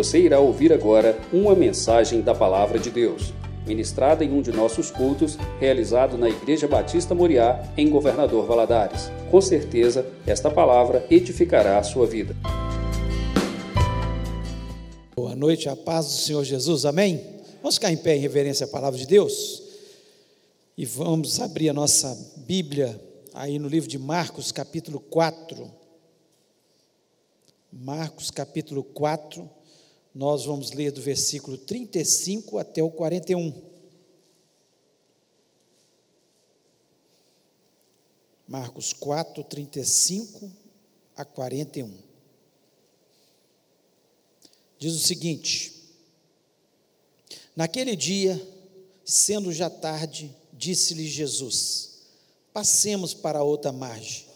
Você 0.00 0.18
irá 0.18 0.40
ouvir 0.40 0.72
agora 0.72 1.20
uma 1.30 1.54
mensagem 1.54 2.22
da 2.22 2.34
Palavra 2.34 2.78
de 2.78 2.90
Deus, 2.90 3.34
ministrada 3.66 4.24
em 4.24 4.32
um 4.32 4.40
de 4.40 4.50
nossos 4.50 4.90
cultos, 4.90 5.36
realizado 5.58 6.16
na 6.16 6.26
Igreja 6.26 6.66
Batista 6.66 7.14
Moriá, 7.14 7.70
em 7.76 7.90
Governador 7.90 8.46
Valadares. 8.46 9.10
Com 9.30 9.42
certeza, 9.42 10.10
esta 10.26 10.50
palavra 10.50 11.06
edificará 11.10 11.78
a 11.78 11.82
sua 11.82 12.06
vida. 12.06 12.34
Boa 15.14 15.36
noite, 15.36 15.68
a 15.68 15.76
paz 15.76 16.06
do 16.06 16.12
Senhor 16.12 16.44
Jesus, 16.44 16.86
amém? 16.86 17.22
Vamos 17.60 17.74
ficar 17.74 17.92
em 17.92 17.98
pé 17.98 18.16
em 18.16 18.20
reverência 18.20 18.64
à 18.64 18.70
palavra 18.70 18.98
de 18.98 19.06
Deus? 19.06 19.62
E 20.78 20.86
vamos 20.86 21.38
abrir 21.42 21.68
a 21.68 21.74
nossa 21.74 22.16
Bíblia 22.38 22.98
aí 23.34 23.58
no 23.58 23.68
livro 23.68 23.86
de 23.86 23.98
Marcos, 23.98 24.50
capítulo 24.50 24.98
4. 24.98 25.70
Marcos, 27.70 28.30
capítulo 28.30 28.82
4, 28.82 29.59
nós 30.14 30.44
vamos 30.44 30.72
ler 30.72 30.90
do 30.90 31.00
versículo 31.00 31.56
35 31.56 32.58
até 32.58 32.82
o 32.82 32.90
41. 32.90 33.70
Marcos 38.46 38.92
4, 38.92 39.44
35 39.44 40.50
a 41.16 41.24
41. 41.24 41.96
Diz 44.78 44.94
o 44.94 44.98
seguinte: 44.98 45.72
Naquele 47.54 47.94
dia, 47.94 48.40
sendo 49.04 49.52
já 49.52 49.70
tarde, 49.70 50.34
disse-lhe 50.52 51.06
Jesus: 51.06 52.00
Passemos 52.52 53.14
para 53.14 53.44
outra 53.44 53.70
margem. 53.70 54.26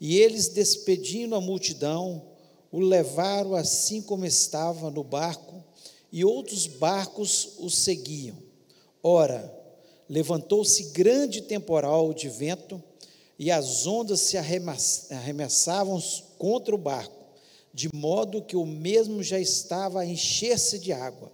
E 0.00 0.18
eles, 0.18 0.48
despedindo 0.48 1.36
a 1.36 1.40
multidão, 1.40 2.35
o 2.70 2.80
levaram 2.80 3.54
assim 3.54 4.02
como 4.02 4.24
estava 4.24 4.90
no 4.90 5.04
barco, 5.04 5.64
e 6.12 6.24
outros 6.24 6.66
barcos 6.66 7.54
o 7.58 7.68
seguiam. 7.68 8.36
Ora, 9.02 9.52
levantou-se 10.08 10.84
grande 10.90 11.42
temporal 11.42 12.12
de 12.12 12.28
vento, 12.28 12.82
e 13.38 13.50
as 13.50 13.86
ondas 13.86 14.20
se 14.20 14.36
arremessavam 14.36 16.02
contra 16.38 16.74
o 16.74 16.78
barco, 16.78 17.26
de 17.72 17.90
modo 17.94 18.42
que 18.42 18.56
o 18.56 18.64
mesmo 18.64 19.22
já 19.22 19.38
estava 19.38 20.00
a 20.00 20.06
encher-se 20.06 20.78
de 20.78 20.92
água. 20.92 21.30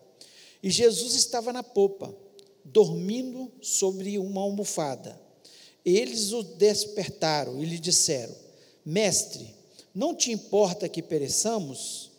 E 0.63 0.71
Jesus 0.71 1.15
estava 1.15 1.53
na 1.53 1.63
popa, 1.63 2.13
dormindo 2.65 3.51
sobre 3.61 4.19
uma 4.19 4.41
almofada. 4.41 5.21
Eles 5.85 6.33
o 6.33 6.43
despertaram 6.43 7.63
e 7.63 7.67
lhe 7.67 7.79
disseram: 7.79 8.35
Mestre, 8.85 9.55
não 9.95 10.15
te 10.15 10.33
importa 10.33 10.89
que 10.89 11.03
pereçamos? 11.03 12.11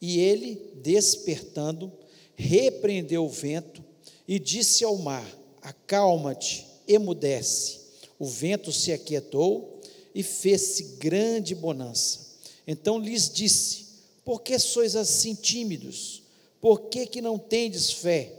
E 0.00 0.20
ele, 0.20 0.72
despertando, 0.76 1.92
repreendeu 2.36 3.24
o 3.24 3.28
vento 3.28 3.84
e 4.26 4.38
disse 4.38 4.84
ao 4.84 4.96
mar: 4.96 5.26
Acalma-te, 5.60 6.66
emudece. 6.86 7.80
O 8.18 8.26
vento 8.26 8.72
se 8.72 8.92
aquietou 8.92 9.80
e 10.14 10.22
fez-se 10.22 10.96
grande 10.98 11.54
bonança. 11.54 12.20
Então 12.66 12.98
lhes 12.98 13.30
disse: 13.30 13.86
Por 14.24 14.42
que 14.42 14.58
sois 14.58 14.96
assim 14.96 15.34
tímidos? 15.34 16.22
Por 16.60 16.88
que, 16.88 17.06
que 17.06 17.20
não 17.20 17.38
tendes 17.38 17.92
fé? 17.92 18.32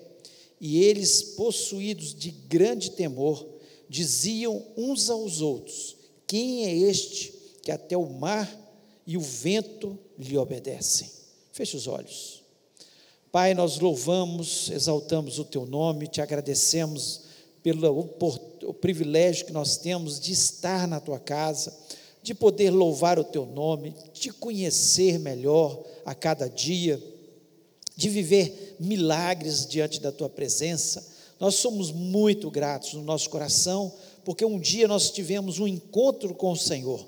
E 0.60 0.84
eles, 0.84 1.22
possuídos 1.22 2.14
de 2.14 2.32
grande 2.32 2.92
temor, 2.92 3.46
diziam 3.88 4.66
uns 4.76 5.10
aos 5.10 5.42
outros: 5.42 5.96
Quem 6.28 6.66
é 6.66 6.76
este 6.76 7.34
que 7.62 7.72
até 7.72 7.98
o 7.98 8.10
mar 8.10 8.69
e 9.10 9.18
o 9.18 9.22
vento 9.22 9.98
lhe 10.18 10.38
obedecem? 10.38 11.10
Feche 11.52 11.76
os 11.76 11.88
olhos. 11.88 12.44
Pai, 13.32 13.56
nós 13.56 13.80
louvamos, 13.80 14.70
exaltamos 14.70 15.40
o 15.40 15.46
teu 15.46 15.66
nome, 15.66 16.08
te 16.08 16.22
agradecemos 16.22 17.22
pelo 17.64 18.16
o 18.64 18.74
privilégio 18.74 19.48
que 19.48 19.52
nós 19.52 19.78
temos 19.78 20.20
de 20.20 20.32
estar 20.32 20.88
na 20.88 21.00
tua 21.00 21.20
casa, 21.20 21.76
de 22.22 22.36
poder 22.36 22.70
louvar 22.70 23.18
o 23.18 23.24
teu 23.24 23.48
nome, 23.48 23.96
de 24.14 24.30
conhecer 24.30 25.18
melhor 25.18 25.84
a 26.06 26.14
cada 26.14 26.48
dia 26.48 27.02
de 28.00 28.08
viver 28.08 28.78
milagres 28.80 29.66
diante 29.68 30.00
da 30.00 30.10
tua 30.10 30.30
presença. 30.30 31.06
Nós 31.38 31.56
somos 31.56 31.92
muito 31.92 32.50
gratos 32.50 32.94
no 32.94 33.04
nosso 33.04 33.30
coração, 33.30 33.92
porque 34.24 34.46
um 34.46 34.58
dia 34.58 34.88
nós 34.88 35.12
tivemos 35.12 35.60
um 35.60 35.68
encontro 35.68 36.34
com 36.34 36.54
o 36.54 36.58
Senhor, 36.58 37.06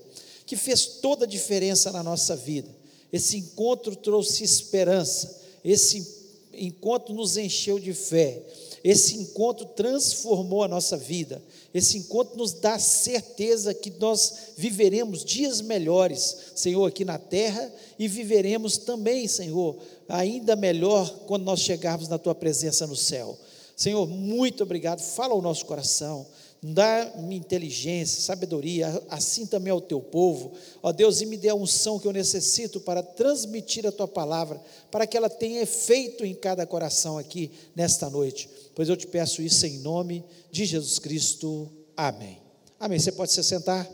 que 0.52 0.58
fez 0.58 0.86
toda 0.86 1.24
a 1.24 1.28
diferença 1.28 1.94
na 1.94 2.04
nossa 2.04 2.36
vida. 2.36 2.68
Esse 3.10 3.38
encontro 3.38 3.96
trouxe 3.96 4.44
esperança, 4.44 5.40
esse 5.64 6.06
encontro 6.54 7.14
nos 7.14 7.38
encheu 7.38 7.80
de 7.80 7.94
fé, 7.94 8.44
esse 8.84 9.16
encontro 9.16 9.66
transformou 9.68 10.62
a 10.62 10.68
nossa 10.68 10.98
vida. 10.98 11.42
Esse 11.74 12.00
encontro 12.00 12.38
nos 12.38 12.52
dá 12.52 12.78
certeza 12.78 13.74
que 13.74 13.90
nós 13.92 14.34
viveremos 14.58 15.24
dias 15.24 15.62
melhores, 15.62 16.36
Senhor, 16.54 16.86
aqui 16.86 17.06
na 17.06 17.18
terra 17.18 17.74
e 17.98 18.06
viveremos 18.10 18.78
também, 18.78 19.30
Senhor, 19.30 19.78
ainda 20.10 20.54
melhor 20.58 21.10
quando 21.28 21.46
nós 21.46 21.62
chegarmos 21.62 22.10
na 22.10 22.18
tua 22.18 22.36
presença 22.36 22.86
no 22.86 22.96
céu. 22.98 23.40
Senhor, 23.74 24.06
muito 24.06 24.64
obrigado. 24.64 25.00
Fala 25.00 25.34
ao 25.34 25.42
nosso 25.42 25.66
coração. 25.66 26.28
Dá-me 26.64 27.36
inteligência, 27.36 28.22
sabedoria, 28.22 29.04
assim 29.10 29.48
também 29.48 29.72
ao 29.72 29.82
teu 29.82 30.00
povo. 30.00 30.54
Ó 30.84 30.92
Deus, 30.92 31.20
e 31.20 31.26
me 31.26 31.36
dê 31.36 31.50
a 31.50 31.56
unção 31.56 31.98
que 31.98 32.08
eu 32.08 32.14
necessito 32.14 32.80
para 32.80 33.02
transmitir 33.02 33.88
a 33.88 33.92
tua 33.92 34.08
palavra, 34.08 34.62
para 34.92 35.08
que 35.08 35.18
ela 35.18 35.30
tenha 35.30 35.62
efeito 35.62 36.24
em 36.24 36.36
cada 36.36 36.66
coração 36.68 37.18
aqui 37.18 37.50
nesta 37.76 38.12
noite. 38.12 38.48
Pois 38.76 38.90
eu 38.90 38.96
te 38.96 39.08
peço 39.08 39.42
isso 39.42 39.66
em 39.66 39.80
nome 39.80 40.24
de 40.52 40.66
Jesus 40.66 41.00
Cristo. 41.00 41.68
Amém. 41.98 42.40
Amém. 42.80 43.00
Você 43.00 43.12
pode 43.12 43.32
se 43.32 43.44
sentar? 43.44 43.90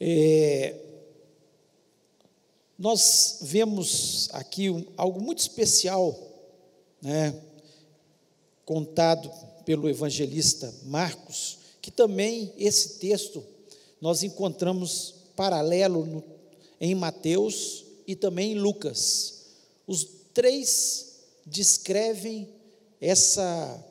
É, 0.00 0.74
nós 2.78 3.38
vemos 3.42 4.28
aqui 4.32 4.68
um, 4.68 4.84
algo 4.96 5.20
muito 5.22 5.38
especial, 5.38 6.14
né, 7.00 7.34
contado 8.66 9.30
pelo 9.64 9.88
evangelista 9.88 10.74
Marcos, 10.84 11.58
que 11.80 11.90
também 11.90 12.52
esse 12.58 12.98
texto 12.98 13.42
nós 14.00 14.22
encontramos 14.24 15.14
paralelo 15.36 16.04
no, 16.04 16.24
em 16.80 16.94
Mateus 16.94 17.84
e 18.06 18.16
também 18.16 18.52
em 18.52 18.58
Lucas. 18.58 19.44
Os 19.86 20.06
três 20.34 21.20
descrevem 21.46 22.48
essa, 23.00 23.84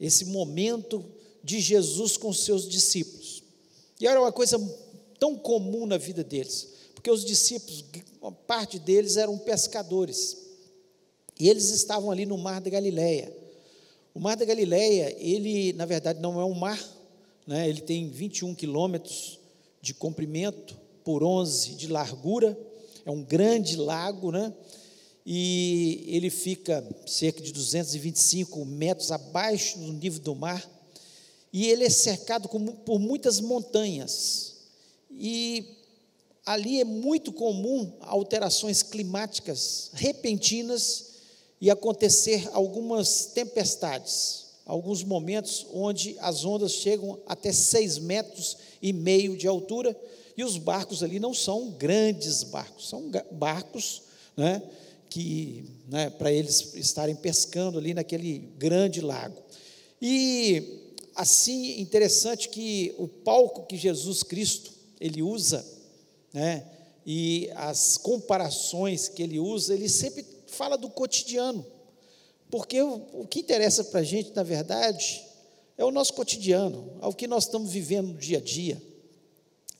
esse 0.00 0.24
momento 0.24 1.04
de 1.42 1.60
Jesus 1.60 2.16
com 2.16 2.32
seus 2.32 2.66
discípulos. 2.66 3.42
E 4.00 4.06
era 4.06 4.20
uma 4.20 4.32
coisa 4.32 4.58
tão 5.18 5.36
comum 5.36 5.84
na 5.84 5.98
vida 5.98 6.24
deles, 6.24 6.68
porque 6.94 7.10
os 7.10 7.24
discípulos, 7.24 7.84
uma 8.20 8.32
parte 8.32 8.78
deles 8.78 9.18
eram 9.18 9.36
pescadores. 9.36 10.38
E 11.38 11.48
eles 11.48 11.68
estavam 11.70 12.10
ali 12.10 12.24
no 12.24 12.38
mar 12.38 12.60
da 12.60 12.70
Galileia. 12.70 13.43
O 14.14 14.20
mar 14.20 14.36
da 14.36 14.44
Galileia, 14.44 15.12
ele, 15.18 15.72
na 15.72 15.84
verdade, 15.84 16.20
não 16.20 16.40
é 16.40 16.44
um 16.44 16.54
mar, 16.54 16.80
né? 17.44 17.68
ele 17.68 17.80
tem 17.80 18.08
21 18.08 18.54
quilômetros 18.54 19.40
de 19.82 19.92
comprimento 19.92 20.78
por 21.02 21.24
11 21.24 21.72
de 21.72 21.88
largura, 21.88 22.56
é 23.04 23.10
um 23.10 23.24
grande 23.24 23.74
lago, 23.74 24.30
né? 24.30 24.54
e 25.26 26.04
ele 26.06 26.30
fica 26.30 26.86
cerca 27.04 27.42
de 27.42 27.52
225 27.52 28.64
metros 28.64 29.10
abaixo 29.10 29.80
do 29.80 29.92
nível 29.92 30.20
do 30.20 30.36
mar, 30.36 30.64
e 31.52 31.66
ele 31.66 31.82
é 31.82 31.90
cercado 31.90 32.48
por 32.48 33.00
muitas 33.00 33.40
montanhas. 33.40 34.54
E 35.10 35.76
ali 36.46 36.80
é 36.80 36.84
muito 36.84 37.32
comum 37.32 37.92
alterações 38.00 38.80
climáticas 38.80 39.90
repentinas 39.92 41.13
e 41.60 41.70
acontecer 41.70 42.48
algumas 42.52 43.26
tempestades, 43.26 44.46
alguns 44.66 45.02
momentos 45.02 45.66
onde 45.72 46.16
as 46.20 46.44
ondas 46.44 46.72
chegam 46.72 47.18
até 47.26 47.52
seis 47.52 47.98
metros 47.98 48.56
e 48.82 48.92
meio 48.92 49.36
de 49.36 49.46
altura 49.46 49.96
e 50.36 50.42
os 50.42 50.56
barcos 50.56 51.02
ali 51.02 51.20
não 51.20 51.32
são 51.32 51.70
grandes 51.70 52.42
barcos, 52.42 52.88
são 52.88 53.10
barcos, 53.30 54.02
né, 54.36 54.62
que, 55.08 55.64
né, 55.88 56.10
para 56.10 56.32
eles 56.32 56.74
estarem 56.74 57.14
pescando 57.14 57.78
ali 57.78 57.94
naquele 57.94 58.38
grande 58.58 59.00
lago. 59.00 59.40
E 60.02 60.80
assim 61.14 61.80
interessante 61.80 62.48
que 62.48 62.94
o 62.98 63.06
palco 63.06 63.66
que 63.66 63.76
Jesus 63.76 64.22
Cristo 64.24 64.72
ele 65.00 65.22
usa 65.22 65.64
né? 66.34 66.66
E 67.06 67.48
as 67.54 67.96
comparações 67.96 69.08
que 69.08 69.22
ele 69.22 69.38
usa, 69.38 69.72
ele 69.72 69.88
sempre 69.88 70.24
fala 70.54 70.78
do 70.78 70.88
cotidiano, 70.88 71.66
porque 72.50 72.80
o, 72.80 73.26
que 73.28 73.40
interessa 73.40 73.84
para 73.84 74.00
a 74.00 74.04
gente, 74.04 74.32
na 74.34 74.42
verdade, 74.42 75.24
é 75.76 75.84
o 75.84 75.90
nosso 75.90 76.14
cotidiano, 76.14 76.98
é 77.02 77.06
o 77.06 77.12
que 77.12 77.26
nós 77.26 77.44
estamos 77.44 77.70
vivendo 77.70 78.08
no 78.08 78.18
dia 78.18 78.38
a 78.38 78.40
dia. 78.40 78.80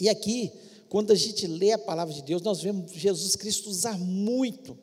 E 0.00 0.08
aqui, 0.08 0.52
quando 0.88 1.12
a 1.12 1.14
gente 1.14 1.46
lê 1.46 1.72
a 1.72 1.78
palavra 1.78 2.12
de 2.12 2.22
Deus, 2.22 2.42
nós 2.42 2.60
vemos 2.60 2.92
Jesus 2.92 3.36
Cristo 3.36 3.70
usar 3.70 3.98
muito, 3.98 4.76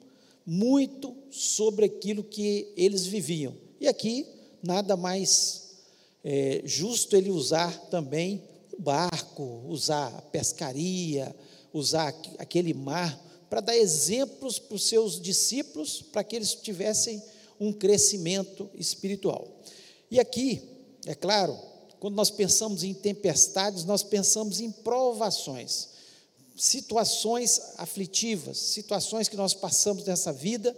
muito 0.46 1.16
sobre 1.30 1.86
aquilo 1.86 2.24
que 2.24 2.72
eles 2.76 3.06
viviam. 3.06 3.54
E 3.80 3.88
aqui, 3.88 4.26
nada 4.64 4.96
mais 4.96 5.62
é, 6.24 6.62
justo 6.66 7.16
ele 7.16 7.30
usar 7.30 7.78
também 7.90 8.44
o 8.72 8.82
barco, 8.82 9.64
usar 9.68 10.08
a 10.16 10.22
pescaria, 10.22 11.36
usar 11.74 12.16
aquele 12.38 12.74
mar, 12.74 13.20
para 13.52 13.60
dar 13.60 13.76
exemplos 13.76 14.60
para 14.60 14.76
os 14.76 14.86
seus 14.86 15.20
discípulos, 15.20 16.02
para 16.02 16.24
que 16.24 16.38
eles 16.38 16.56
tivessem 16.56 17.22
um 17.60 17.74
crescimento 17.74 18.70
espiritual. 18.76 19.46
E 20.10 20.22
aqui, 20.22 20.62
é 21.06 21.14
claro, 21.14 21.60
quando 22.00 22.16
nós 22.16 22.32
pensamos 22.32 22.82
em 22.82 22.94
tempestades, 22.94 23.84
nós 23.84 24.04
pensamos 24.04 24.62
em 24.62 24.72
provações, 24.72 25.90
situações 26.56 27.74
aflitivas, 27.78 28.58
situações 28.58 29.28
que 29.28 29.36
nós 29.36 29.54
passamos 29.54 30.06
nessa 30.06 30.32
vida 30.32 30.74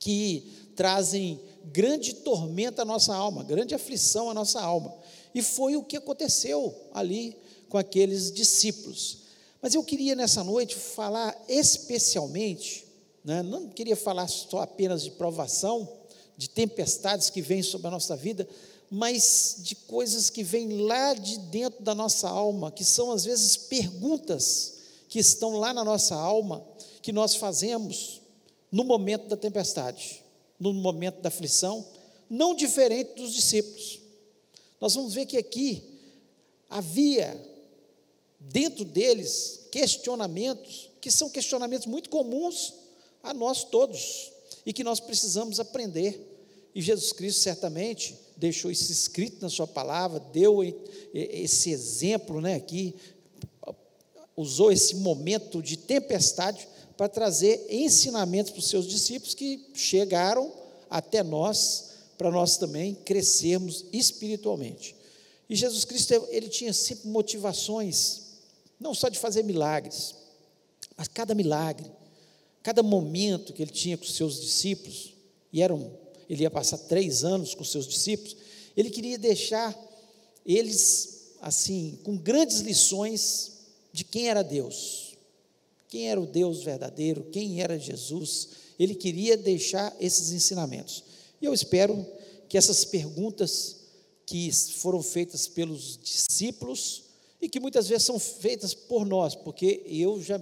que 0.00 0.72
trazem 0.74 1.40
grande 1.66 2.12
tormenta 2.12 2.82
à 2.82 2.84
nossa 2.84 3.14
alma, 3.14 3.44
grande 3.44 3.72
aflição 3.72 4.28
à 4.28 4.34
nossa 4.34 4.60
alma. 4.60 4.92
E 5.32 5.40
foi 5.40 5.76
o 5.76 5.84
que 5.84 5.96
aconteceu 5.96 6.74
ali 6.92 7.36
com 7.68 7.78
aqueles 7.78 8.32
discípulos. 8.32 9.21
Mas 9.62 9.76
eu 9.76 9.84
queria 9.84 10.16
nessa 10.16 10.42
noite 10.42 10.74
falar 10.74 11.40
especialmente, 11.48 12.84
né, 13.24 13.44
não 13.44 13.68
queria 13.68 13.94
falar 13.94 14.26
só 14.26 14.60
apenas 14.60 15.04
de 15.04 15.12
provação, 15.12 15.88
de 16.36 16.50
tempestades 16.50 17.30
que 17.30 17.40
vêm 17.40 17.62
sobre 17.62 17.86
a 17.86 17.90
nossa 17.92 18.16
vida, 18.16 18.48
mas 18.90 19.58
de 19.60 19.76
coisas 19.76 20.28
que 20.28 20.42
vêm 20.42 20.82
lá 20.82 21.14
de 21.14 21.38
dentro 21.38 21.80
da 21.80 21.94
nossa 21.94 22.28
alma, 22.28 22.72
que 22.72 22.84
são 22.84 23.12
às 23.12 23.24
vezes 23.24 23.56
perguntas 23.56 24.78
que 25.08 25.20
estão 25.20 25.56
lá 25.56 25.72
na 25.72 25.84
nossa 25.84 26.16
alma, 26.16 26.66
que 27.00 27.12
nós 27.12 27.36
fazemos 27.36 28.20
no 28.70 28.82
momento 28.82 29.28
da 29.28 29.36
tempestade, 29.36 30.24
no 30.58 30.74
momento 30.74 31.20
da 31.20 31.28
aflição, 31.28 31.86
não 32.28 32.52
diferente 32.52 33.14
dos 33.14 33.32
discípulos. 33.32 34.00
Nós 34.80 34.94
vamos 34.94 35.14
ver 35.14 35.26
que 35.26 35.36
aqui 35.36 36.00
havia 36.68 37.51
dentro 38.50 38.84
deles 38.84 39.60
questionamentos 39.70 40.90
que 41.00 41.10
são 41.10 41.30
questionamentos 41.30 41.86
muito 41.86 42.10
comuns 42.10 42.74
a 43.22 43.32
nós 43.34 43.64
todos 43.64 44.30
e 44.64 44.72
que 44.72 44.84
nós 44.84 45.00
precisamos 45.00 45.58
aprender. 45.60 46.28
E 46.74 46.80
Jesus 46.80 47.12
Cristo 47.12 47.40
certamente 47.40 48.16
deixou 48.36 48.70
isso 48.70 48.90
escrito 48.90 49.42
na 49.42 49.48
sua 49.48 49.66
palavra, 49.66 50.20
deu 50.32 50.62
esse 51.12 51.70
exemplo 51.70 52.40
né, 52.40 52.54
aqui, 52.54 52.94
usou 54.36 54.72
esse 54.72 54.96
momento 54.96 55.62
de 55.62 55.76
tempestade 55.76 56.66
para 56.96 57.08
trazer 57.08 57.66
ensinamentos 57.68 58.52
para 58.52 58.60
os 58.60 58.68
seus 58.68 58.86
discípulos 58.86 59.34
que 59.34 59.68
chegaram 59.74 60.52
até 60.88 61.22
nós, 61.22 61.90
para 62.16 62.30
nós 62.30 62.56
também 62.56 62.94
crescermos 62.94 63.84
espiritualmente. 63.92 64.94
E 65.48 65.56
Jesus 65.56 65.84
Cristo, 65.84 66.26
ele 66.30 66.48
tinha 66.48 66.72
sempre 66.72 67.08
motivações, 67.08 68.21
não 68.82 68.94
só 68.94 69.08
de 69.08 69.18
fazer 69.18 69.42
milagres, 69.44 70.14
mas 70.96 71.08
cada 71.08 71.34
milagre, 71.34 71.90
cada 72.62 72.82
momento 72.82 73.52
que 73.52 73.62
ele 73.62 73.70
tinha 73.70 73.96
com 73.96 74.04
os 74.04 74.14
seus 74.14 74.40
discípulos, 74.40 75.14
e 75.52 75.62
eram 75.62 76.02
ele 76.28 76.42
ia 76.42 76.50
passar 76.50 76.78
três 76.78 77.24
anos 77.24 77.54
com 77.54 77.62
seus 77.62 77.86
discípulos, 77.86 78.36
ele 78.76 78.90
queria 78.90 79.18
deixar 79.18 79.76
eles, 80.46 81.34
assim, 81.40 81.98
com 82.02 82.16
grandes 82.16 82.60
lições 82.60 83.52
de 83.92 84.02
quem 84.02 84.28
era 84.28 84.42
Deus, 84.42 85.16
quem 85.88 86.08
era 86.08 86.20
o 86.20 86.26
Deus 86.26 86.62
verdadeiro, 86.62 87.24
quem 87.30 87.60
era 87.60 87.78
Jesus. 87.78 88.48
Ele 88.78 88.94
queria 88.94 89.36
deixar 89.36 89.94
esses 90.00 90.32
ensinamentos. 90.32 91.04
E 91.40 91.44
eu 91.44 91.52
espero 91.52 92.06
que 92.48 92.56
essas 92.56 92.84
perguntas 92.84 93.76
que 94.24 94.50
foram 94.52 95.02
feitas 95.02 95.46
pelos 95.46 95.98
discípulos 96.02 97.01
e 97.42 97.48
que 97.48 97.58
muitas 97.58 97.88
vezes 97.88 98.04
são 98.04 98.20
feitas 98.20 98.72
por 98.72 99.04
nós, 99.04 99.34
porque 99.34 99.82
eu 99.84 100.22
já 100.22 100.40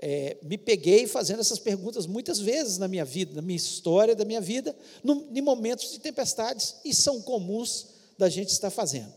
é, 0.00 0.38
me 0.42 0.56
peguei 0.56 1.06
fazendo 1.06 1.40
essas 1.40 1.58
perguntas 1.58 2.06
muitas 2.06 2.38
vezes 2.38 2.78
na 2.78 2.88
minha 2.88 3.04
vida, 3.04 3.34
na 3.34 3.42
minha 3.42 3.56
história 3.56 4.16
da 4.16 4.24
minha 4.24 4.40
vida, 4.40 4.74
no, 5.02 5.28
em 5.30 5.42
momentos 5.42 5.92
de 5.92 6.00
tempestades, 6.00 6.76
e 6.84 6.94
são 6.94 7.20
comuns 7.20 7.88
da 8.16 8.30
gente 8.30 8.48
estar 8.48 8.70
fazendo. 8.70 9.12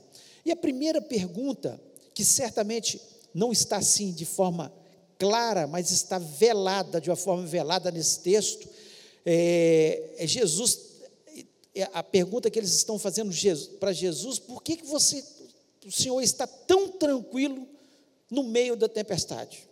E 0.46 0.52
a 0.52 0.56
primeira 0.58 1.02
pergunta, 1.02 1.80
que 2.14 2.26
certamente 2.26 3.02
não 3.34 3.54
está 3.54 3.78
assim 3.78 4.12
de 4.12 4.26
forma 4.26 4.72
clara, 5.18 5.68
mas 5.68 5.92
está 5.92 6.20
velada, 6.20 7.00
de 7.00 7.10
uma 7.10 7.16
forma 7.16 7.46
velada 7.46 7.92
nesse 7.92 8.20
texto, 8.20 8.68
é, 9.26 10.16
é 10.18 10.28
Jesus, 10.28 10.80
é 11.74 11.84
a 11.94 12.04
pergunta 12.04 12.50
que 12.50 12.60
eles 12.60 12.74
estão 12.74 13.00
fazendo 13.00 13.32
para 13.80 13.94
Jesus, 13.94 14.40
por 14.40 14.62
que, 14.62 14.78
que 14.78 14.86
você, 14.86 15.24
o 15.86 15.92
Senhor 15.92 16.22
está 16.22 16.46
tão 16.46 16.90
tranquilo 16.90 17.68
no 18.30 18.44
meio 18.44 18.76
da 18.76 18.90
tempestade? 18.90 19.68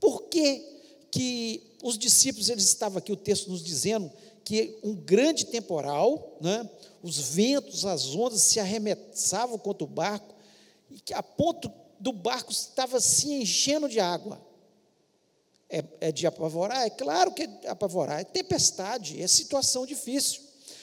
Por 0.00 0.22
que, 0.24 0.64
que 1.10 1.62
os 1.82 1.98
discípulos, 1.98 2.48
eles 2.48 2.64
estavam 2.64 2.98
aqui, 2.98 3.12
o 3.12 3.16
texto 3.16 3.50
nos 3.50 3.62
dizendo, 3.62 4.10
que 4.44 4.78
um 4.82 4.94
grande 4.94 5.46
temporal, 5.46 6.36
né, 6.40 6.68
os 7.02 7.18
ventos, 7.18 7.84
as 7.84 8.14
ondas 8.14 8.42
se 8.42 8.58
arremessavam 8.58 9.58
contra 9.58 9.84
o 9.84 9.86
barco, 9.86 10.34
e 10.90 10.98
que 10.98 11.14
a 11.14 11.22
ponto 11.22 11.70
do 11.98 12.12
barco 12.12 12.50
estava 12.50 13.00
se 13.00 13.32
enchendo 13.32 13.88
de 13.88 14.00
água. 14.00 14.40
É, 15.68 15.84
é 16.00 16.10
de 16.10 16.26
apavorar? 16.26 16.84
É 16.84 16.90
claro 16.90 17.32
que 17.32 17.42
é 17.42 17.68
apavorar, 17.68 18.20
é 18.20 18.24
tempestade, 18.24 19.22
é 19.22 19.28
situação 19.28 19.86
difícil. 19.86 20.40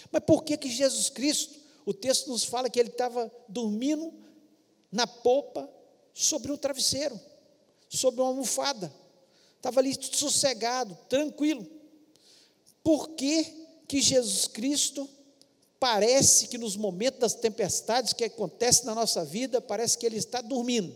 Mas 0.10 0.24
por 0.24 0.44
que 0.46 0.56
que 0.56 0.70
Jesus 0.70 1.10
Cristo, 1.10 1.56
o 1.86 1.94
texto 1.94 2.30
nos 2.30 2.46
fala 2.46 2.70
que 2.70 2.80
ele 2.80 2.90
estava 2.90 3.30
dormindo 3.50 4.14
na 4.92 5.08
polpa 5.08 5.70
sobre 6.14 6.52
um 6.52 6.58
travesseiro, 6.58 7.20
sobre 7.90 8.22
uma 8.22 8.30
almofada 8.30 8.92
estava 9.68 9.80
ali 9.82 9.94
sossegado, 10.00 10.98
tranquilo. 11.10 11.68
Por 12.84 13.10
que, 13.10 13.44
que 13.88 14.02
Jesus 14.02 14.48
Cristo 14.48 15.08
parece 15.80 16.48
que 16.48 16.58
nos 16.58 16.76
momentos 16.76 17.20
das 17.20 17.34
tempestades 17.34 18.14
que 18.14 18.24
acontecem 18.24 18.86
na 18.86 18.96
nossa 18.96 19.26
vida, 19.26 19.62
parece 19.62 19.98
que 19.98 20.06
ele 20.06 20.18
está 20.18 20.42
dormindo, 20.42 20.96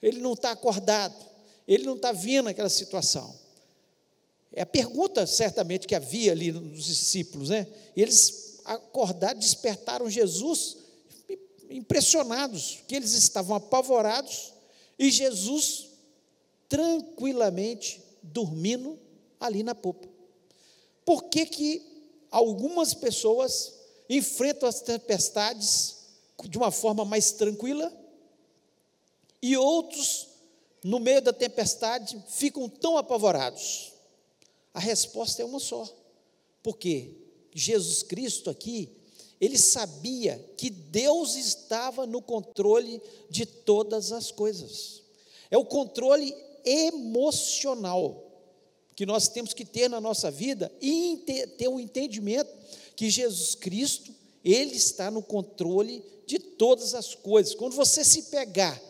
ele 0.00 0.20
não 0.20 0.32
está 0.32 0.52
acordado, 0.52 1.26
ele 1.66 1.84
não 1.84 1.96
está 1.96 2.12
vendo 2.12 2.48
aquela 2.48 2.68
situação. 2.68 3.34
É 4.52 4.62
a 4.62 4.66
pergunta, 4.66 5.26
certamente, 5.26 5.86
que 5.86 5.94
havia 5.94 6.32
ali 6.32 6.52
nos 6.52 6.84
discípulos, 6.84 7.50
né? 7.50 7.66
Eles 7.94 8.60
acordaram, 8.64 9.38
despertaram 9.38 10.08
Jesus, 10.08 10.77
impressionados, 11.70 12.78
que 12.86 12.94
eles 12.94 13.12
estavam 13.12 13.56
apavorados, 13.56 14.52
e 14.98 15.10
Jesus 15.10 15.88
tranquilamente 16.68 18.02
dormindo 18.22 18.98
ali 19.40 19.62
na 19.62 19.74
popa. 19.74 20.08
Por 21.04 21.24
que, 21.24 21.46
que 21.46 21.82
algumas 22.30 22.92
pessoas 22.92 23.74
enfrentam 24.08 24.68
as 24.68 24.80
tempestades 24.80 25.96
de 26.44 26.58
uma 26.58 26.70
forma 26.70 27.04
mais 27.04 27.32
tranquila 27.32 27.92
e 29.40 29.56
outros, 29.56 30.28
no 30.84 30.98
meio 30.98 31.22
da 31.22 31.32
tempestade, 31.32 32.22
ficam 32.28 32.68
tão 32.68 32.98
apavorados? 32.98 33.92
A 34.74 34.80
resposta 34.80 35.42
é 35.42 35.44
uma 35.44 35.58
só. 35.58 35.88
Porque 36.62 37.16
Jesus 37.54 38.02
Cristo 38.02 38.50
aqui, 38.50 38.97
ele 39.40 39.58
sabia 39.58 40.42
que 40.56 40.68
Deus 40.68 41.36
estava 41.36 42.06
no 42.06 42.20
controle 42.20 43.00
de 43.30 43.46
todas 43.46 44.10
as 44.12 44.30
coisas. 44.30 45.02
É 45.50 45.56
o 45.56 45.64
controle 45.64 46.34
emocional 46.64 48.24
que 48.96 49.06
nós 49.06 49.28
temos 49.28 49.54
que 49.54 49.64
ter 49.64 49.88
na 49.88 50.00
nossa 50.00 50.30
vida 50.30 50.72
e 50.82 51.22
ter 51.56 51.68
o 51.68 51.74
um 51.74 51.80
entendimento 51.80 52.50
que 52.96 53.08
Jesus 53.08 53.54
Cristo, 53.54 54.12
Ele 54.44 54.74
está 54.74 55.08
no 55.08 55.22
controle 55.22 56.04
de 56.26 56.40
todas 56.40 56.94
as 56.94 57.14
coisas. 57.14 57.54
Quando 57.54 57.76
você 57.76 58.04
se 58.04 58.24
pegar 58.24 58.82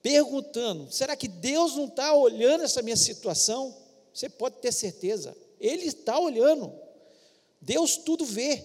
perguntando, 0.00 0.90
será 0.92 1.16
que 1.16 1.26
Deus 1.26 1.74
não 1.74 1.86
está 1.86 2.14
olhando 2.14 2.62
essa 2.62 2.82
minha 2.82 2.96
situação? 2.96 3.76
Você 4.14 4.28
pode 4.28 4.58
ter 4.58 4.70
certeza, 4.72 5.36
Ele 5.58 5.86
está 5.86 6.18
olhando. 6.20 6.72
Deus 7.60 7.96
tudo 7.96 8.24
vê. 8.24 8.64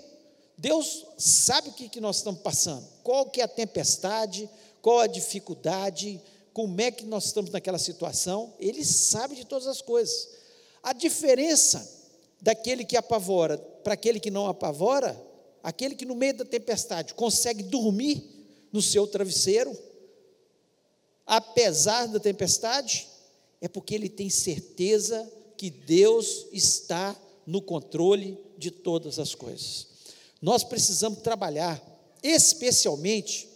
Deus 0.57 1.05
sabe 1.17 1.69
o 1.69 1.73
que, 1.73 1.87
que 1.87 2.01
nós 2.01 2.17
estamos 2.17 2.41
passando, 2.41 2.87
qual 3.03 3.29
que 3.29 3.41
é 3.41 3.43
a 3.43 3.47
tempestade, 3.47 4.49
qual 4.81 4.99
a 4.99 5.07
dificuldade, 5.07 6.19
como 6.51 6.81
é 6.81 6.89
que 6.89 7.05
nós 7.05 7.25
estamos 7.25 7.51
naquela 7.51 7.77
situação, 7.77 8.53
ele 8.59 8.83
sabe 8.83 9.35
de 9.35 9.45
todas 9.45 9.67
as 9.67 9.81
coisas. 9.81 10.29
A 10.81 10.93
diferença 10.93 11.87
daquele 12.41 12.83
que 12.83 12.97
apavora 12.97 13.57
para 13.57 13.93
aquele 13.93 14.19
que 14.19 14.31
não 14.31 14.47
apavora, 14.47 15.15
aquele 15.61 15.95
que 15.95 16.05
no 16.05 16.15
meio 16.15 16.37
da 16.37 16.45
tempestade 16.45 17.13
consegue 17.13 17.61
dormir 17.61 18.23
no 18.71 18.81
seu 18.81 19.05
travesseiro, 19.05 19.77
apesar 21.25 22.07
da 22.07 22.19
tempestade? 22.19 23.07
É 23.61 23.67
porque 23.67 23.93
ele 23.93 24.09
tem 24.09 24.29
certeza 24.29 25.31
que 25.55 25.69
Deus 25.69 26.47
está 26.51 27.15
no 27.45 27.61
controle 27.61 28.37
de 28.57 28.71
todas 28.71 29.19
as 29.19 29.35
coisas. 29.35 29.96
Nós 30.41 30.63
precisamos 30.63 31.19
trabalhar 31.19 31.81
especialmente 32.21 33.49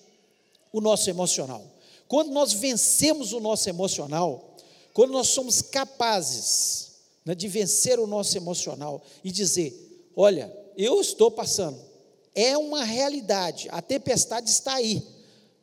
o 0.72 0.82
nosso 0.82 1.10
emocional. 1.10 1.64
Quando 2.08 2.32
nós 2.32 2.54
vencemos 2.54 3.34
o 3.34 3.40
nosso 3.40 3.70
emocional, 3.70 4.56
quando 4.94 5.12
nós 5.12 5.28
somos 5.30 5.62
capazes 5.62 6.92
né, 7.26 7.34
de 7.36 7.48
vencer 7.48 8.00
o 8.00 8.08
nosso 8.08 8.36
emocional 8.36 9.02
e 9.24 9.32
dizer: 9.32 10.10
olha, 10.16 10.56
eu 10.78 11.00
estou 11.00 11.32
passando, 11.32 11.80
é 12.34 12.58
uma 12.58 12.84
realidade, 12.84 13.68
a 13.72 13.82
tempestade 13.82 14.50
está 14.50 14.76
aí, 14.76 15.06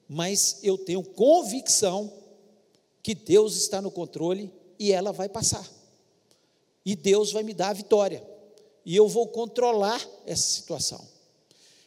mas 0.08 0.60
eu 0.62 0.78
tenho 0.78 1.02
convicção 1.02 2.12
que 3.02 3.14
Deus 3.14 3.56
está 3.56 3.80
no 3.80 3.90
controle 3.90 4.52
e 4.78 4.92
ela 4.92 5.12
vai 5.12 5.28
passar. 5.28 5.66
E 6.84 6.96
Deus 6.96 7.32
vai 7.32 7.42
me 7.42 7.52
dar 7.52 7.70
a 7.70 7.74
vitória. 7.74 8.22
E 8.88 8.96
eu 8.96 9.06
vou 9.06 9.28
controlar 9.28 10.02
essa 10.24 10.48
situação. 10.48 11.06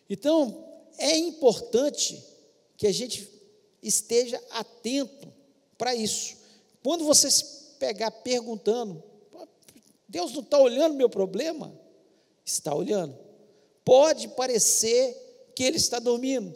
Então, 0.08 0.64
é 1.00 1.18
importante 1.18 2.24
que 2.78 2.86
a 2.86 2.92
gente 2.92 3.28
esteja 3.82 4.40
atento 4.52 5.28
para 5.80 5.96
isso. 5.96 6.38
Quando 6.84 7.04
você 7.04 7.32
se 7.32 7.44
pegar 7.80 8.12
perguntando, 8.12 9.02
Deus 10.08 10.32
não 10.34 10.42
está 10.42 10.60
olhando 10.60 10.94
meu 10.94 11.10
problema? 11.10 11.74
Está 12.46 12.76
olhando. 12.76 13.18
Pode 13.84 14.28
parecer 14.28 15.52
que 15.56 15.64
ele 15.64 15.78
está 15.78 15.98
dormindo, 15.98 16.54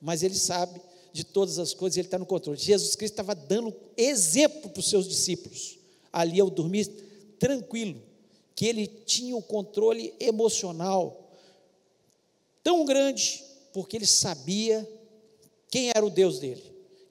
mas 0.00 0.24
ele 0.24 0.34
sabe 0.34 0.80
de 1.12 1.22
todas 1.22 1.60
as 1.60 1.72
coisas, 1.72 1.96
ele 1.98 2.08
está 2.08 2.18
no 2.18 2.26
controle. 2.26 2.58
Jesus 2.58 2.96
Cristo 2.96 3.12
estava 3.12 3.32
dando 3.32 3.72
exemplo 3.96 4.70
para 4.70 4.80
os 4.80 4.90
seus 4.90 5.06
discípulos, 5.06 5.78
ali 6.12 6.40
ao 6.40 6.50
dormir 6.50 6.86
tranquilo, 7.38 8.02
que 8.54 8.66
ele 8.66 8.86
tinha 8.86 9.36
o 9.36 9.42
controle 9.42 10.14
emocional 10.20 11.32
tão 12.62 12.84
grande, 12.84 13.44
porque 13.72 13.96
ele 13.96 14.06
sabia 14.06 14.88
quem 15.70 15.90
era 15.90 16.04
o 16.04 16.10
Deus 16.10 16.38
dele, 16.38 16.62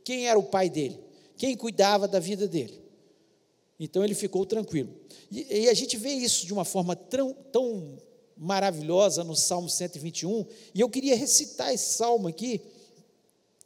quem 0.04 0.28
era 0.28 0.40
o 0.40 0.44
pai 0.44 0.70
dele, 0.70 1.00
quem 1.38 1.56
cuidava 1.56 2.08
da 2.08 2.20
vida 2.20 2.48
dele. 2.48 2.82
Então 3.80 4.04
ele 4.04 4.16
ficou 4.16 4.46
tranquilo. 4.46 4.94
E, 5.30 5.64
e 5.64 5.70
a 5.70 5.74
gente 5.74 5.98
vê 5.98 6.12
isso 6.12 6.46
de 6.46 6.54
uma 6.54 6.64
forma 6.64 6.96
tão, 6.96 7.34
tão 7.52 7.98
maravilhosa 8.38 9.24
no 9.24 9.36
Salmo 9.36 9.70
121, 9.70 10.46
e 10.74 10.80
eu 10.80 10.90
queria 10.90 11.16
recitar 11.16 11.74
esse 11.74 11.94
salmo 11.94 12.28
aqui, 12.28 12.62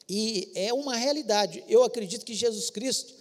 e 0.10 0.52
é 0.56 0.74
uma 0.74 0.96
realidade. 0.96 1.64
Eu 1.68 1.84
acredito 1.84 2.26
que 2.26 2.34
Jesus 2.34 2.70
Cristo, 2.70 3.14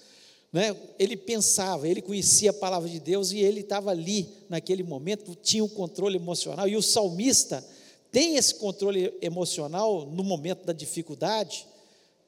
né, 0.57 0.75
ele 0.99 1.19
pensava, 1.19 1.87
ele 1.87 2.01
conhecia 2.01 2.49
a 2.49 2.55
palavra 2.55 2.89
de 2.89 2.99
Deus 2.99 3.31
e 3.31 3.41
ele 3.41 3.61
estava 3.61 3.91
ali 3.91 4.27
naquele 4.49 4.83
momento, 4.83 5.35
tinha 5.35 5.63
o 5.63 5.69
controle 5.69 6.17
emocional. 6.17 6.67
E 6.67 6.75
o 6.75 6.81
salmista 6.81 7.63
tem 8.11 8.39
esse 8.39 8.55
controle 8.55 9.13
emocional 9.21 10.07
no 10.07 10.25
momento 10.25 10.65
da 10.65 10.73
dificuldade, 10.73 11.67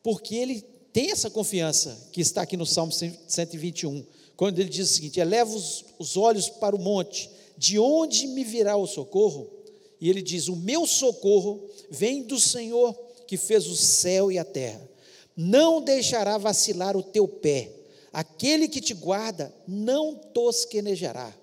porque 0.03 0.35
ele 0.35 0.61
tem 0.93 1.11
essa 1.11 1.31
confiança 1.31 2.09
que 2.13 2.21
está 2.21 2.43
aqui 2.43 2.55
no 2.55 2.67
Salmo 2.67 2.93
121, 2.93 4.05
quando 4.37 4.59
ele 4.59 4.69
diz 4.69 4.91
o 4.91 4.93
seguinte: 4.93 5.19
eleva 5.19 5.51
os, 5.51 5.87
os 5.99 6.19
olhos 6.19 6.51
para 6.51 6.77
o 6.77 6.79
monte, 6.79 7.31
de 7.57 7.79
onde 7.79 8.27
me 8.27 8.45
virá 8.45 8.77
o 8.77 8.87
socorro? 8.87 9.49
E 9.99 10.11
ele 10.11 10.21
diz: 10.21 10.49
O 10.49 10.57
meu 10.57 10.87
socorro 10.87 11.67
vem 11.89 12.25
do 12.25 12.39
Senhor 12.39 12.95
que 13.27 13.39
fez 13.39 13.67
o 13.67 13.75
céu 13.75 14.31
e 14.31 14.39
a 14.39 14.45
terra. 14.45 14.87
Não 15.35 15.81
deixará 15.81 16.37
vacilar 16.37 16.95
o 16.95 17.03
teu 17.03 17.27
pé. 17.27 17.78
Aquele 18.13 18.69
que 18.69 18.81
te 18.81 18.95
guarda 18.95 19.55
não 19.67 20.15
tosquenejará. 20.15 21.35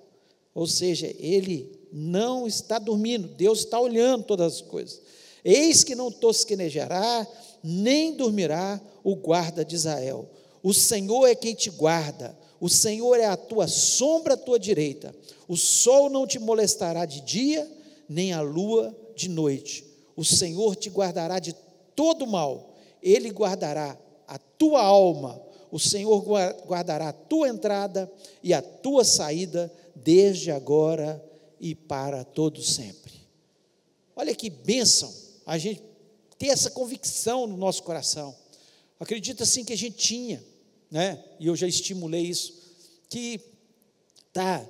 Ou 0.54 0.66
seja, 0.66 1.14
ele 1.20 1.80
não 1.92 2.48
está 2.48 2.80
dormindo, 2.80 3.28
Deus 3.28 3.60
está 3.60 3.80
olhando 3.80 4.24
todas 4.24 4.56
as 4.56 4.62
coisas. 4.62 5.02
Eis 5.44 5.84
que 5.84 5.96
não 5.96 6.12
tosquenejará, 6.12 7.28
nem 7.64 8.14
dormirá 8.14 8.82
o 9.04 9.16
guarda 9.16 9.64
de 9.64 9.76
Israel. 9.76 10.28
O 10.64 10.74
Senhor 10.74 11.28
é 11.28 11.36
quem 11.36 11.54
te 11.54 11.70
guarda, 11.70 12.36
o 12.60 12.68
Senhor 12.68 13.20
é 13.20 13.26
a 13.26 13.38
tua 13.38 13.68
sombra 13.68 14.34
à 14.34 14.38
tua 14.38 14.58
direita. 14.58 15.14
O 15.48 15.56
sol 15.56 16.10
não 16.10 16.26
te 16.26 16.40
molestará 16.40 17.06
de 17.06 17.22
dia, 17.22 17.70
nem 18.10 18.34
a 18.34 18.42
lua 18.42 18.96
de 19.16 19.30
noite. 19.30 19.86
O 20.16 20.26
Senhor 20.26 20.76
te 20.76 20.90
guardará 20.90 21.38
de 21.40 21.56
todo 21.96 22.26
mal, 22.26 22.74
ele 23.02 23.30
guardará 23.30 23.98
a 24.28 24.38
tua 24.38 24.82
alma, 24.82 25.40
o 25.72 25.80
Senhor 25.80 26.24
guardará 26.66 27.10
a 27.10 27.14
tua 27.14 27.50
entrada 27.50 28.12
e 28.44 28.54
a 28.54 28.62
tua 28.62 29.04
saída, 29.04 29.72
desde 29.96 30.52
agora 30.52 31.24
e 31.60 31.74
para 31.74 32.24
todo 32.24 32.62
sempre. 32.62 33.14
Olha 34.16 34.36
que 34.36 34.50
bênção 34.50 35.14
a 35.46 35.58
gente 35.58 35.82
ter 36.38 36.48
essa 36.48 36.70
convicção 36.70 37.48
no 37.48 37.58
nosso 37.58 37.84
coração. 37.84 38.36
Acredita 39.00 39.44
assim 39.44 39.64
que 39.64 39.74
a 39.74 39.78
gente 39.78 39.98
tinha, 39.98 40.44
né? 40.90 41.24
E 41.40 41.48
eu 41.48 41.56
já 41.56 41.68
estimulei 41.68 42.24
isso, 42.24 42.54
que 43.10 43.40
tá 44.32 44.66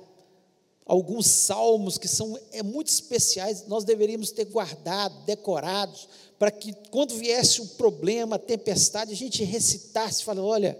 alguns 0.84 1.26
salmos 1.26 1.98
que 1.98 2.06
são 2.06 2.38
é 2.52 2.62
muito 2.62 2.88
especiais, 2.88 3.66
nós 3.66 3.84
deveríamos 3.84 4.30
ter 4.30 4.44
guardado, 4.44 5.24
decorados, 5.24 6.08
para 6.38 6.50
que 6.50 6.74
quando 6.90 7.14
viesse 7.14 7.60
o 7.60 7.66
problema, 7.68 8.36
a 8.36 8.38
tempestade, 8.38 9.12
a 9.12 9.16
gente 9.16 9.42
recitasse, 9.44 10.22
falando: 10.22 10.46
olha, 10.46 10.78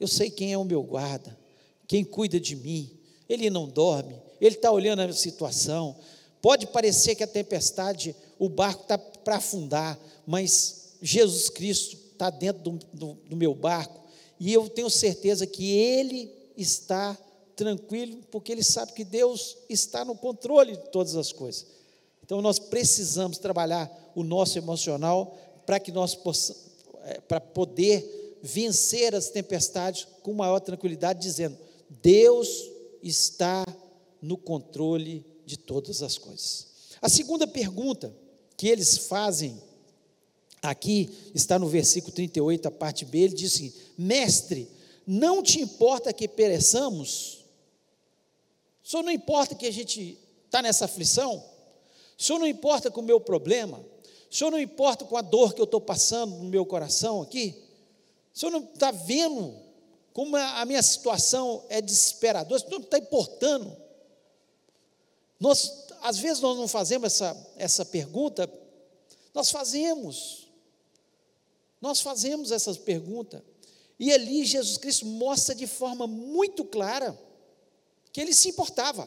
eu 0.00 0.08
sei 0.08 0.30
quem 0.30 0.52
é 0.52 0.58
o 0.58 0.64
meu 0.64 0.82
guarda, 0.82 1.38
quem 1.86 2.04
cuida 2.04 2.40
de 2.40 2.56
mim, 2.56 2.90
ele 3.28 3.50
não 3.50 3.68
dorme, 3.68 4.20
ele 4.40 4.56
está 4.56 4.70
olhando 4.70 5.02
a 5.02 5.12
situação. 5.12 5.96
Pode 6.40 6.66
parecer 6.66 7.14
que 7.14 7.22
a 7.22 7.28
tempestade, 7.28 8.16
o 8.38 8.48
barco 8.48 8.82
está 8.82 8.98
para 8.98 9.36
afundar, 9.36 9.98
mas 10.26 10.94
Jesus 11.00 11.48
Cristo 11.48 11.96
está 12.12 12.30
dentro 12.30 12.62
do, 12.62 12.78
do, 12.92 13.12
do 13.28 13.36
meu 13.36 13.54
barco, 13.54 14.02
e 14.40 14.52
eu 14.52 14.68
tenho 14.68 14.90
certeza 14.90 15.46
que 15.46 15.70
Ele 15.70 16.32
está 16.56 17.16
tranquilo, 17.54 18.18
porque 18.30 18.50
Ele 18.50 18.64
sabe 18.64 18.92
que 18.92 19.04
Deus 19.04 19.56
está 19.68 20.04
no 20.04 20.16
controle 20.16 20.76
de 20.76 20.90
todas 20.90 21.14
as 21.14 21.30
coisas. 21.30 21.66
Então 22.24 22.42
nós 22.42 22.58
precisamos 22.58 23.38
trabalhar 23.38 23.88
o 24.14 24.22
nosso 24.22 24.58
emocional 24.58 25.36
para 25.66 25.80
que 25.80 25.92
nós 25.92 26.14
possamos, 26.14 26.62
é, 27.04 27.20
para 27.20 27.40
poder 27.40 28.38
vencer 28.42 29.14
as 29.14 29.28
tempestades 29.30 30.06
com 30.22 30.32
maior 30.32 30.60
tranquilidade, 30.60 31.20
dizendo: 31.20 31.56
Deus 31.88 32.48
está 33.02 33.64
no 34.20 34.36
controle 34.36 35.24
de 35.44 35.56
todas 35.56 36.02
as 36.02 36.18
coisas. 36.18 36.68
A 37.00 37.08
segunda 37.08 37.46
pergunta 37.46 38.14
que 38.56 38.68
eles 38.68 38.98
fazem 38.98 39.60
aqui 40.60 41.10
está 41.34 41.58
no 41.58 41.68
versículo 41.68 42.12
38, 42.12 42.68
a 42.68 42.70
parte 42.70 43.04
B, 43.04 43.18
ele 43.18 43.34
diz 43.34 43.54
assim: 43.54 43.72
Mestre, 43.96 44.68
não 45.06 45.42
te 45.42 45.60
importa 45.60 46.12
que 46.12 46.28
pereçamos? 46.28 47.44
Só 48.82 49.02
não 49.02 49.10
importa 49.10 49.54
que 49.54 49.66
a 49.66 49.72
gente 49.72 50.18
está 50.46 50.60
nessa 50.60 50.84
aflição? 50.84 51.42
Senhor 52.22 52.38
não 52.38 52.46
importa 52.46 52.88
com 52.88 53.00
o 53.00 53.04
meu 53.04 53.20
problema? 53.20 53.84
O 54.32 54.34
senhor 54.34 54.50
não 54.50 54.58
importa 54.58 55.04
com 55.04 55.14
a 55.14 55.20
dor 55.20 55.52
que 55.52 55.60
eu 55.60 55.66
estou 55.66 55.78
passando 55.80 56.36
no 56.36 56.44
meu 56.44 56.64
coração 56.64 57.20
aqui? 57.20 57.54
O 58.34 58.38
senhor 58.38 58.50
não 58.50 58.64
está 58.64 58.90
vendo 58.90 59.54
como 60.14 60.34
a 60.34 60.64
minha 60.64 60.82
situação 60.82 61.62
é 61.68 61.82
desesperadora? 61.82 62.56
O 62.56 62.58
senhor 62.58 62.78
não 62.78 62.84
está 62.86 62.96
importando? 62.96 63.76
Nós, 65.38 65.86
às 66.00 66.16
vezes 66.18 66.40
nós 66.40 66.56
não 66.56 66.66
fazemos 66.66 67.08
essa, 67.08 67.52
essa 67.56 67.84
pergunta, 67.84 68.50
nós 69.34 69.50
fazemos. 69.50 70.48
Nós 71.78 72.00
fazemos 72.00 72.50
essas 72.52 72.78
perguntas. 72.78 73.42
E 73.98 74.10
ali 74.14 74.46
Jesus 74.46 74.78
Cristo 74.78 75.04
mostra 75.04 75.54
de 75.54 75.66
forma 75.66 76.06
muito 76.06 76.64
clara 76.64 77.18
que 78.10 78.18
ele 78.18 78.32
se 78.32 78.48
importava. 78.48 79.06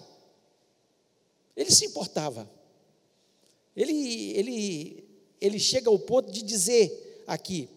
Ele 1.55 1.72
se 1.72 1.88
importava. 1.88 2.48
Ele, 3.75 4.32
ele, 4.32 5.04
ele 5.39 5.59
chega 5.59 5.89
ao 5.89 5.99
ponto 5.99 6.31
de 6.31 6.41
dizer 6.41 7.23
aqui, 7.27 7.69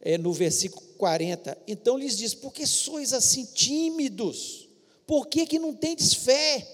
é, 0.00 0.18
no 0.18 0.32
versículo 0.32 0.82
40, 0.98 1.56
então 1.66 1.96
lhes 1.96 2.16
diz: 2.16 2.34
por 2.34 2.52
que 2.52 2.66
sois 2.66 3.12
assim 3.12 3.44
tímidos? 3.46 4.68
Por 5.06 5.26
que, 5.26 5.46
que 5.46 5.58
não 5.58 5.74
tendes 5.74 6.14
fé? 6.14 6.66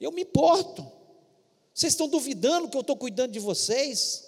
Eu 0.00 0.10
me 0.10 0.22
importo. 0.22 0.86
Vocês 1.74 1.92
estão 1.92 2.08
duvidando 2.08 2.68
que 2.68 2.76
eu 2.76 2.80
estou 2.80 2.96
cuidando 2.96 3.32
de 3.32 3.38
vocês? 3.38 4.24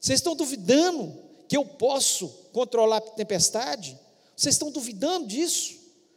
Vocês 0.00 0.18
estão 0.18 0.34
duvidando 0.34 1.16
que 1.48 1.56
eu 1.56 1.64
posso 1.64 2.28
controlar 2.52 2.98
a 2.98 3.00
tempestade? 3.00 3.98
Vocês 4.36 4.54
estão 4.54 4.70
duvidando 4.70 5.26
disso? 5.26 5.76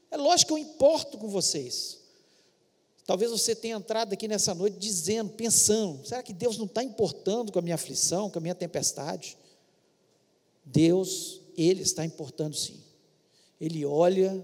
É 0.09 0.17
lógico 0.17 0.53
que 0.53 0.53
eu 0.53 0.65
importo 0.65 1.17
com 1.17 1.27
vocês. 1.27 2.00
Talvez 3.05 3.31
você 3.31 3.55
tenha 3.55 3.75
entrado 3.75 4.13
aqui 4.13 4.27
nessa 4.27 4.53
noite 4.53 4.77
dizendo, 4.77 5.31
pensando: 5.31 6.05
será 6.05 6.22
que 6.22 6.34
Deus 6.34 6.58
não 6.58 6.65
está 6.65 6.84
importando 6.84 7.51
com 7.51 7.60
a 7.60 7.62
minha 7.62 7.75
aflição, 7.75 8.29
com 8.29 8.39
a 8.39 8.41
minha 8.41 8.55
tempestade? 8.55 9.38
Deus, 10.63 11.41
Ele 11.58 11.81
está 11.81 12.05
importando 12.05 12.55
sim. 12.55 12.79
Ele 13.60 13.86
olha 13.86 14.43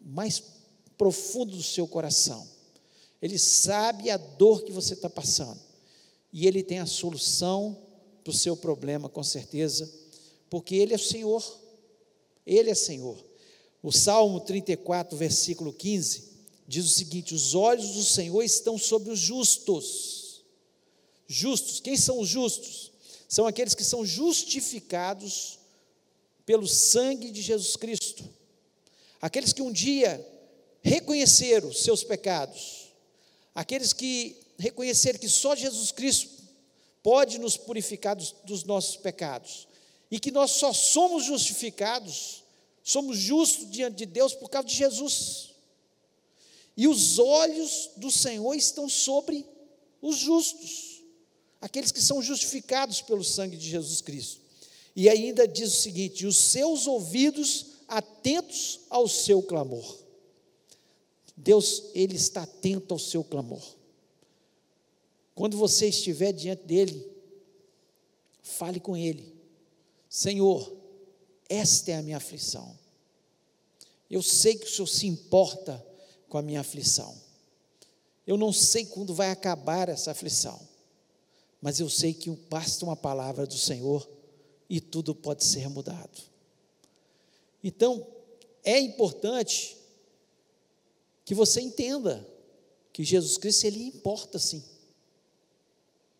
mais 0.00 0.42
profundo 0.96 1.56
do 1.56 1.62
seu 1.62 1.86
coração. 1.86 2.46
Ele 3.22 3.38
sabe 3.38 4.10
a 4.10 4.16
dor 4.16 4.62
que 4.62 4.72
você 4.72 4.94
está 4.94 5.10
passando. 5.10 5.60
E 6.32 6.46
Ele 6.46 6.62
tem 6.62 6.78
a 6.78 6.86
solução 6.86 7.76
para 8.22 8.30
o 8.30 8.34
seu 8.34 8.56
problema, 8.56 9.08
com 9.08 9.22
certeza, 9.22 9.90
porque 10.48 10.74
Ele 10.74 10.94
é 10.94 10.98
Senhor. 10.98 11.42
Ele 12.46 12.70
é 12.70 12.74
Senhor. 12.74 13.22
O 13.82 13.92
Salmo 13.92 14.40
34, 14.40 15.16
versículo 15.16 15.72
15, 15.72 16.29
diz 16.70 16.86
o 16.86 16.88
seguinte: 16.88 17.34
Os 17.34 17.54
olhos 17.54 17.90
do 17.90 18.04
Senhor 18.04 18.42
estão 18.42 18.78
sobre 18.78 19.10
os 19.10 19.18
justos. 19.18 20.44
Justos, 21.26 21.80
quem 21.80 21.96
são 21.96 22.20
os 22.20 22.28
justos? 22.28 22.92
São 23.28 23.46
aqueles 23.46 23.74
que 23.74 23.84
são 23.84 24.06
justificados 24.06 25.58
pelo 26.46 26.66
sangue 26.66 27.30
de 27.30 27.42
Jesus 27.42 27.76
Cristo. 27.76 28.24
Aqueles 29.20 29.52
que 29.52 29.62
um 29.62 29.72
dia 29.72 30.24
reconheceram 30.80 31.72
seus 31.72 32.02
pecados, 32.02 32.88
aqueles 33.54 33.92
que 33.92 34.36
reconheceram 34.58 35.18
que 35.18 35.28
só 35.28 35.54
Jesus 35.54 35.92
Cristo 35.92 36.30
pode 37.02 37.38
nos 37.38 37.56
purificar 37.56 38.14
dos, 38.16 38.34
dos 38.44 38.64
nossos 38.64 38.96
pecados 38.96 39.66
e 40.10 40.18
que 40.18 40.30
nós 40.30 40.52
só 40.52 40.72
somos 40.72 41.24
justificados, 41.24 42.42
somos 42.82 43.16
justos 43.18 43.70
diante 43.70 43.98
de 43.98 44.06
Deus 44.06 44.34
por 44.34 44.48
causa 44.48 44.68
de 44.68 44.74
Jesus. 44.74 45.49
E 46.80 46.88
os 46.88 47.18
olhos 47.18 47.90
do 47.98 48.10
Senhor 48.10 48.54
estão 48.54 48.88
sobre 48.88 49.46
os 50.00 50.16
justos, 50.16 51.02
aqueles 51.60 51.92
que 51.92 52.00
são 52.00 52.22
justificados 52.22 53.02
pelo 53.02 53.22
sangue 53.22 53.54
de 53.54 53.68
Jesus 53.68 54.00
Cristo. 54.00 54.40
E 54.96 55.06
ainda 55.06 55.46
diz 55.46 55.74
o 55.74 55.82
seguinte: 55.82 56.24
os 56.24 56.38
seus 56.38 56.86
ouvidos 56.86 57.66
atentos 57.86 58.80
ao 58.88 59.06
seu 59.06 59.42
clamor. 59.42 59.98
Deus, 61.36 61.90
Ele 61.94 62.16
está 62.16 62.44
atento 62.44 62.94
ao 62.94 62.98
seu 62.98 63.22
clamor. 63.22 63.76
Quando 65.34 65.58
você 65.58 65.88
estiver 65.88 66.32
diante 66.32 66.64
dEle, 66.64 67.06
fale 68.42 68.80
com 68.80 68.96
Ele: 68.96 69.34
Senhor, 70.08 70.74
esta 71.46 71.90
é 71.90 71.96
a 71.96 72.02
minha 72.02 72.16
aflição. 72.16 72.74
Eu 74.10 74.22
sei 74.22 74.56
que 74.56 74.64
o 74.64 74.70
Senhor 74.70 74.86
se 74.86 75.06
importa 75.06 75.89
com 76.30 76.38
a 76.38 76.42
minha 76.42 76.60
aflição. 76.60 77.14
Eu 78.26 78.38
não 78.38 78.52
sei 78.52 78.86
quando 78.86 79.12
vai 79.12 79.30
acabar 79.30 79.88
essa 79.88 80.12
aflição, 80.12 80.58
mas 81.60 81.80
eu 81.80 81.90
sei 81.90 82.14
que 82.14 82.30
basta 82.30 82.84
uma 82.84 82.96
palavra 82.96 83.46
do 83.46 83.58
Senhor 83.58 84.08
e 84.68 84.80
tudo 84.80 85.14
pode 85.14 85.44
ser 85.44 85.68
mudado. 85.68 86.22
Então, 87.62 88.06
é 88.64 88.78
importante 88.78 89.76
que 91.24 91.34
você 91.34 91.60
entenda 91.60 92.26
que 92.92 93.04
Jesus 93.04 93.36
Cristo 93.36 93.66
ele 93.66 93.82
importa 93.82 94.38
sim. 94.38 94.62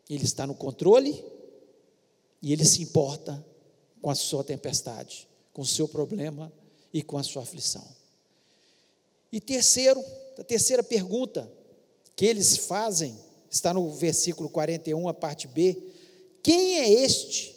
Ele 0.08 0.24
está 0.24 0.46
no 0.46 0.54
controle 0.54 1.24
e 2.42 2.52
ele 2.52 2.64
se 2.64 2.82
importa 2.82 3.44
com 4.02 4.10
a 4.10 4.14
sua 4.14 4.42
tempestade, 4.42 5.28
com 5.52 5.62
o 5.62 5.66
seu 5.66 5.86
problema 5.86 6.52
e 6.92 7.02
com 7.02 7.16
a 7.16 7.22
sua 7.22 7.42
aflição. 7.42 7.99
E 9.32 9.40
terceiro, 9.40 10.04
a 10.38 10.44
terceira 10.44 10.82
pergunta 10.82 11.50
que 12.16 12.26
eles 12.26 12.56
fazem, 12.56 13.18
está 13.50 13.72
no 13.72 13.90
versículo 13.92 14.48
41, 14.48 15.08
a 15.08 15.14
parte 15.14 15.46
B: 15.46 15.76
quem 16.42 16.78
é 16.78 16.90
este 16.90 17.56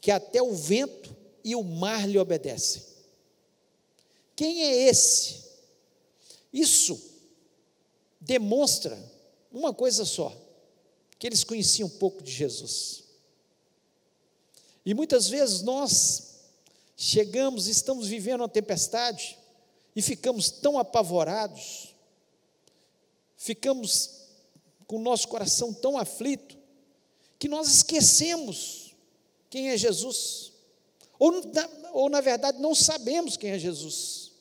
que 0.00 0.10
até 0.10 0.42
o 0.42 0.54
vento 0.54 1.14
e 1.44 1.54
o 1.54 1.62
mar 1.62 2.08
lhe 2.08 2.18
obedecem? 2.18 2.82
Quem 4.36 4.62
é 4.62 4.88
esse? 4.88 5.44
Isso 6.52 7.00
demonstra 8.20 8.98
uma 9.52 9.74
coisa 9.74 10.04
só: 10.04 10.34
que 11.18 11.26
eles 11.26 11.44
conheciam 11.44 11.88
um 11.88 11.98
pouco 11.98 12.22
de 12.22 12.30
Jesus. 12.30 13.04
E 14.84 14.94
muitas 14.94 15.28
vezes 15.28 15.62
nós 15.62 16.40
chegamos, 16.96 17.66
estamos 17.66 18.06
vivendo 18.06 18.40
uma 18.40 18.48
tempestade 18.48 19.38
e 19.94 20.02
ficamos 20.02 20.50
tão 20.50 20.78
apavorados, 20.78 21.94
ficamos 23.36 24.20
com 24.86 24.96
o 24.96 25.02
nosso 25.02 25.28
coração 25.28 25.72
tão 25.72 25.98
aflito, 25.98 26.58
que 27.38 27.48
nós 27.48 27.68
esquecemos 27.68 28.94
quem 29.48 29.70
é 29.70 29.76
Jesus. 29.76 30.52
Ou, 31.18 31.32
ou 31.92 32.08
na 32.08 32.20
verdade, 32.20 32.60
não 32.60 32.74
sabemos 32.74 33.36
quem 33.36 33.50
é 33.50 33.58
Jesus. 33.58 34.32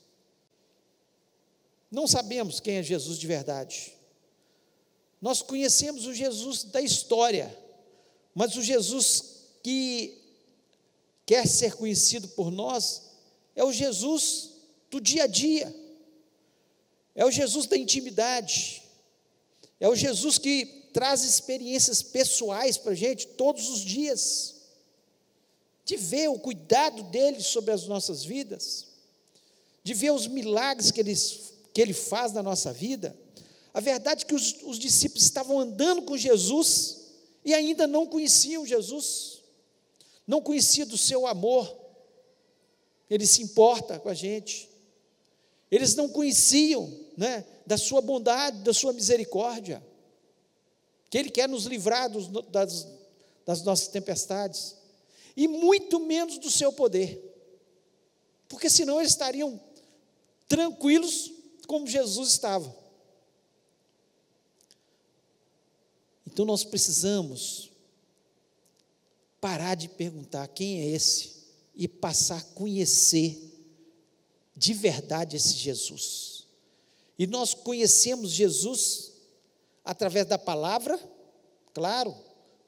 Não 1.91 2.07
sabemos 2.07 2.59
quem 2.59 2.75
é 2.75 2.83
Jesus 2.83 3.17
de 3.17 3.25
verdade. 3.25 3.93
Nós 5.21 5.41
conhecemos 5.41 6.05
o 6.05 6.13
Jesus 6.13 6.63
da 6.63 6.81
história, 6.81 7.57
mas 8.33 8.55
o 8.55 8.61
Jesus 8.61 9.39
que 9.61 10.17
quer 11.25 11.47
ser 11.47 11.75
conhecido 11.75 12.27
por 12.29 12.51
nós 12.51 13.09
é 13.55 13.63
o 13.63 13.71
Jesus 13.71 14.51
do 14.89 14.99
dia 14.99 15.23
a 15.23 15.27
dia, 15.27 15.73
é 17.15 17.25
o 17.25 17.31
Jesus 17.31 17.67
da 17.67 17.77
intimidade, 17.77 18.81
é 19.79 19.87
o 19.87 19.95
Jesus 19.95 20.37
que 20.37 20.65
traz 20.93 21.23
experiências 21.23 22.01
pessoais 22.01 22.77
para 22.77 22.91
a 22.91 22.95
gente 22.95 23.27
todos 23.27 23.69
os 23.69 23.81
dias, 23.81 24.55
de 25.85 25.95
ver 25.97 26.29
o 26.29 26.39
cuidado 26.39 27.03
dele 27.03 27.41
sobre 27.41 27.71
as 27.71 27.87
nossas 27.87 28.23
vidas, 28.23 28.87
de 29.83 29.93
ver 29.93 30.11
os 30.11 30.27
milagres 30.27 30.91
que 30.91 30.99
ele 30.99 31.15
que 31.73 31.81
Ele 31.81 31.93
faz 31.93 32.33
na 32.33 32.43
nossa 32.43 32.73
vida, 32.73 33.15
a 33.73 33.79
verdade 33.79 34.23
é 34.23 34.27
que 34.27 34.35
os, 34.35 34.57
os 34.63 34.79
discípulos 34.79 35.23
estavam 35.23 35.59
andando 35.59 36.01
com 36.01 36.17
Jesus 36.17 36.97
e 37.45 37.53
ainda 37.53 37.87
não 37.87 38.05
conheciam 38.05 38.65
Jesus, 38.65 39.41
não 40.27 40.41
conheciam 40.41 40.87
do 40.87 40.97
seu 40.97 41.27
amor, 41.27 41.73
Ele 43.09 43.25
se 43.25 43.41
importa 43.41 43.99
com 43.99 44.09
a 44.09 44.13
gente, 44.13 44.68
eles 45.71 45.95
não 45.95 46.09
conheciam 46.09 46.91
né, 47.15 47.45
da 47.65 47.77
sua 47.77 48.01
bondade, 48.01 48.63
da 48.63 48.73
sua 48.73 48.93
misericórdia, 48.93 49.85
que 51.09 51.17
Ele 51.17 51.29
quer 51.29 51.47
nos 51.47 51.65
livrar 51.65 52.09
dos, 52.09 52.27
das, 52.49 52.87
das 53.45 53.63
nossas 53.63 53.87
tempestades, 53.87 54.75
e 55.35 55.47
muito 55.47 55.99
menos 55.99 56.37
do 56.37 56.49
seu 56.49 56.73
poder, 56.73 57.23
porque 58.47 58.69
senão 58.69 58.99
eles 58.99 59.11
estariam 59.11 59.59
tranquilos 60.47 61.31
como 61.67 61.87
Jesus 61.87 62.31
estava. 62.31 62.75
Então 66.25 66.45
nós 66.45 66.63
precisamos 66.63 67.71
parar 69.39 69.75
de 69.75 69.87
perguntar 69.87 70.47
quem 70.47 70.81
é 70.81 70.85
esse 70.87 71.39
e 71.75 71.87
passar 71.87 72.37
a 72.39 72.53
conhecer 72.55 73.48
de 74.59 74.73
verdade 74.73 75.37
esse 75.37 75.53
Jesus. 75.53 76.45
E 77.17 77.25
nós 77.25 77.53
conhecemos 77.53 78.31
Jesus 78.31 79.13
através 79.85 80.25
da 80.25 80.37
palavra, 80.37 80.99
claro, 81.73 82.13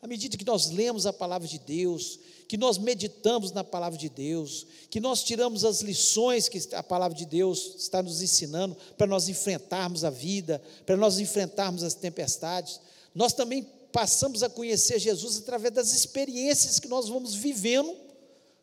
à 0.02 0.08
medida 0.08 0.38
que 0.38 0.46
nós 0.46 0.72
lemos 0.72 1.06
a 1.06 1.12
palavra 1.12 1.48
de 1.48 1.60
Deus, 1.60 2.18
que 2.48 2.58
nós 2.58 2.78
meditamos 2.78 3.52
na 3.52 3.64
palavra 3.64 4.00
de 4.00 4.10
Deus, 4.10 4.66
que 4.90 5.02
nós 5.02 5.22
tiramos 5.22 5.66
as 5.66 5.82
lições 5.82 6.48
que 6.48 6.74
a 6.74 6.82
palavra 6.82 7.16
de 7.16 7.26
Deus 7.26 7.76
está 7.78 8.02
nos 8.02 8.22
ensinando 8.22 8.76
para 8.98 9.06
nós 9.06 9.28
enfrentarmos 9.28 10.06
a 10.06 10.10
vida, 10.10 10.62
para 10.86 10.96
nós 10.96 11.20
enfrentarmos 11.20 11.84
as 11.84 11.94
tempestades. 11.94 12.80
Nós 13.14 13.34
também 13.34 13.64
passamos 13.92 14.44
a 14.44 14.50
conhecer 14.50 14.98
Jesus 14.98 15.38
através 15.38 15.74
das 15.74 15.94
experiências 15.94 16.80
que 16.80 16.88
nós 16.88 17.10
vamos 17.10 17.36
vivendo 17.36 17.94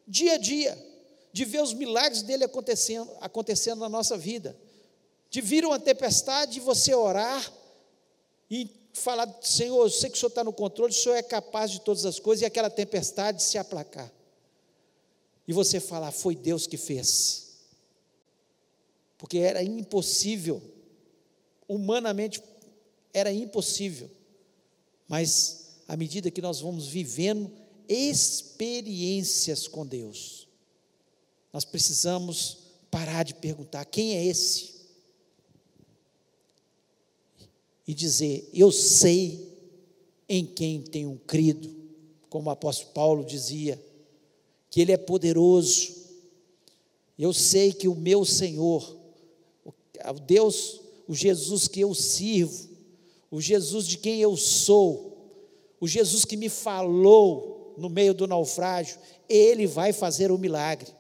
dia 0.06 0.34
a 0.34 0.38
dia, 0.38 0.87
de 1.38 1.44
ver 1.44 1.62
os 1.62 1.72
milagres 1.72 2.20
dele 2.22 2.42
acontecendo, 2.42 3.08
acontecendo 3.20 3.78
na 3.78 3.88
nossa 3.88 4.18
vida, 4.18 4.58
de 5.30 5.40
vir 5.40 5.64
uma 5.64 5.78
tempestade 5.78 6.58
e 6.58 6.60
você 6.60 6.92
orar 6.92 7.52
e 8.50 8.68
falar, 8.92 9.32
Senhor, 9.40 9.84
eu 9.84 9.88
sei 9.88 10.10
que 10.10 10.16
o 10.16 10.18
Senhor 10.18 10.30
está 10.30 10.42
no 10.42 10.52
controle, 10.52 10.92
o 10.92 10.96
Senhor 10.96 11.14
é 11.14 11.22
capaz 11.22 11.70
de 11.70 11.80
todas 11.80 12.04
as 12.04 12.18
coisas, 12.18 12.42
e 12.42 12.44
aquela 12.44 12.68
tempestade 12.68 13.40
se 13.40 13.56
aplacar. 13.56 14.12
E 15.46 15.52
você 15.52 15.78
falar, 15.78 16.10
foi 16.10 16.34
Deus 16.34 16.66
que 16.66 16.76
fez. 16.76 17.60
Porque 19.16 19.38
era 19.38 19.62
impossível, 19.62 20.60
humanamente 21.68 22.42
era 23.14 23.32
impossível. 23.32 24.10
Mas 25.06 25.76
à 25.86 25.96
medida 25.96 26.32
que 26.32 26.42
nós 26.42 26.60
vamos 26.60 26.88
vivendo 26.88 27.48
experiências 27.88 29.68
com 29.68 29.86
Deus, 29.86 30.37
nós 31.52 31.64
precisamos 31.64 32.58
parar 32.90 33.24
de 33.24 33.34
perguntar: 33.34 33.84
quem 33.84 34.16
é 34.16 34.24
esse? 34.24 34.78
e 37.88 37.94
dizer: 37.94 38.46
Eu 38.52 38.70
sei 38.70 39.48
em 40.28 40.44
quem 40.44 40.82
tenho 40.82 41.18
crido, 41.26 41.74
como 42.28 42.50
o 42.50 42.52
apóstolo 42.52 42.92
Paulo 42.92 43.24
dizia, 43.24 43.82
que 44.70 44.82
Ele 44.82 44.92
é 44.92 44.98
poderoso. 44.98 45.96
Eu 47.18 47.32
sei 47.32 47.72
que 47.72 47.88
o 47.88 47.94
meu 47.94 48.26
Senhor, 48.26 48.94
o 49.64 49.72
Deus, 50.20 50.82
o 51.08 51.14
Jesus 51.14 51.66
que 51.66 51.80
eu 51.80 51.94
sirvo, 51.94 52.68
o 53.30 53.40
Jesus 53.40 53.86
de 53.86 53.96
quem 53.96 54.20
eu 54.20 54.36
sou, 54.36 55.16
o 55.80 55.88
Jesus 55.88 56.26
que 56.26 56.36
me 56.36 56.50
falou 56.50 57.74
no 57.78 57.88
meio 57.88 58.12
do 58.12 58.26
naufrágio, 58.26 58.98
Ele 59.26 59.66
vai 59.66 59.94
fazer 59.94 60.30
o 60.30 60.38
milagre. 60.38 60.92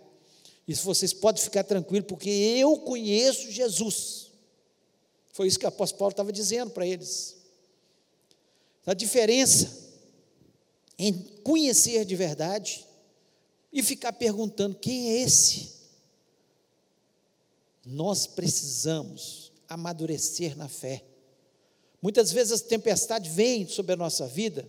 Isso 0.68 0.84
vocês 0.84 1.14
podem 1.14 1.42
ficar 1.42 1.64
tranquilos, 1.64 2.06
porque 2.06 2.28
eu 2.28 2.76
conheço 2.80 3.50
Jesus. 3.50 4.30
Foi 5.32 5.46
isso 5.46 5.58
que 5.58 5.64
o 5.64 5.68
apóstolo 5.68 5.98
Paulo 5.98 6.12
estava 6.12 6.30
dizendo 6.30 6.70
para 6.70 6.86
eles. 6.86 7.38
A 8.84 8.92
diferença 8.92 9.88
em 10.98 11.12
conhecer 11.42 12.04
de 12.04 12.14
verdade 12.14 12.86
e 13.72 13.82
ficar 13.82 14.12
perguntando: 14.12 14.76
quem 14.76 15.10
é 15.10 15.22
esse? 15.22 15.78
Nós 17.86 18.26
precisamos 18.26 19.50
amadurecer 19.66 20.56
na 20.56 20.68
fé. 20.68 21.02
Muitas 22.02 22.30
vezes 22.30 22.52
as 22.52 22.60
tempestades 22.60 23.34
vêm 23.34 23.66
sobre 23.66 23.94
a 23.94 23.96
nossa 23.96 24.26
vida 24.26 24.68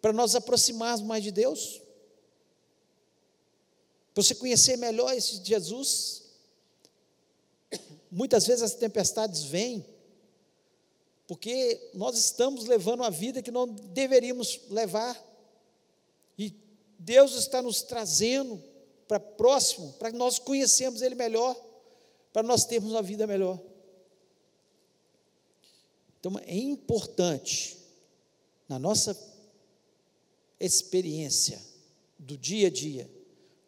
para 0.00 0.12
nós 0.12 0.34
aproximarmos 0.34 1.06
mais 1.06 1.22
de 1.22 1.30
Deus, 1.30 1.80
para 4.18 4.24
você 4.24 4.34
conhecer 4.34 4.76
melhor 4.76 5.14
esse 5.14 5.40
Jesus. 5.44 6.24
Muitas 8.10 8.48
vezes 8.48 8.64
as 8.64 8.74
tempestades 8.74 9.44
vêm 9.44 9.86
porque 11.28 11.90
nós 11.94 12.18
estamos 12.18 12.64
levando 12.64 13.04
a 13.04 13.10
vida 13.10 13.40
que 13.40 13.52
não 13.52 13.68
deveríamos 13.68 14.62
levar. 14.70 15.16
E 16.36 16.52
Deus 16.98 17.34
está 17.34 17.62
nos 17.62 17.82
trazendo 17.82 18.60
para 19.06 19.20
próximo, 19.20 19.92
para 19.92 20.10
nós 20.10 20.40
conhecemos 20.40 21.00
Ele 21.00 21.14
melhor, 21.14 21.54
para 22.32 22.42
nós 22.42 22.64
termos 22.64 22.90
uma 22.90 23.02
vida 23.02 23.24
melhor. 23.24 23.60
Então 26.18 26.32
é 26.44 26.56
importante, 26.56 27.78
na 28.68 28.80
nossa 28.80 29.16
experiência 30.58 31.62
do 32.18 32.36
dia 32.36 32.66
a 32.66 32.70
dia, 32.70 33.17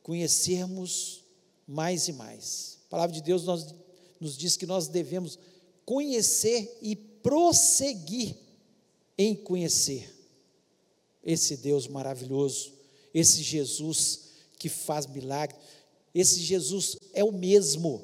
conhecermos 0.03 1.25
mais 1.67 2.09
e 2.09 2.13
mais. 2.13 2.79
A 2.87 2.91
palavra 2.91 3.15
de 3.15 3.23
Deus 3.23 3.45
nós, 3.45 3.75
nos 4.21 4.37
diz 4.37 4.57
que 4.57 4.67
nós 4.67 4.89
devemos 4.89 5.39
conhecer 5.85 6.79
e 6.83 6.97
prosseguir 6.97 8.37
em 9.17 9.35
conhecer 9.35 10.13
esse 11.23 11.57
Deus 11.57 11.87
maravilhoso, 11.87 12.73
esse 13.13 13.43
Jesus 13.43 14.31
que 14.59 14.69
faz 14.69 15.07
milagre. 15.07 15.57
Esse 16.15 16.41
Jesus 16.41 16.97
é 17.15 17.23
o 17.23 17.33
mesmo. 17.33 18.03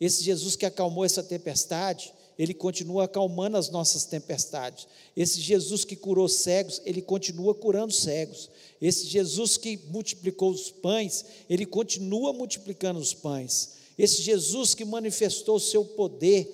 Esse 0.00 0.22
Jesus 0.22 0.56
que 0.56 0.66
acalmou 0.66 1.04
essa 1.04 1.22
tempestade, 1.22 2.13
ele 2.38 2.54
continua 2.54 3.04
acalmando 3.04 3.56
as 3.56 3.70
nossas 3.70 4.04
tempestades. 4.04 4.86
Esse 5.16 5.40
Jesus 5.40 5.84
que 5.84 5.96
curou 5.96 6.28
cegos, 6.28 6.80
ele 6.84 7.00
continua 7.00 7.54
curando 7.54 7.92
cegos. 7.92 8.50
Esse 8.80 9.06
Jesus 9.06 9.56
que 9.56 9.76
multiplicou 9.88 10.50
os 10.50 10.70
pães, 10.70 11.24
ele 11.48 11.64
continua 11.64 12.32
multiplicando 12.32 12.98
os 12.98 13.14
pães. 13.14 13.74
Esse 13.96 14.22
Jesus 14.22 14.74
que 14.74 14.84
manifestou 14.84 15.56
o 15.56 15.60
seu 15.60 15.84
poder, 15.84 16.48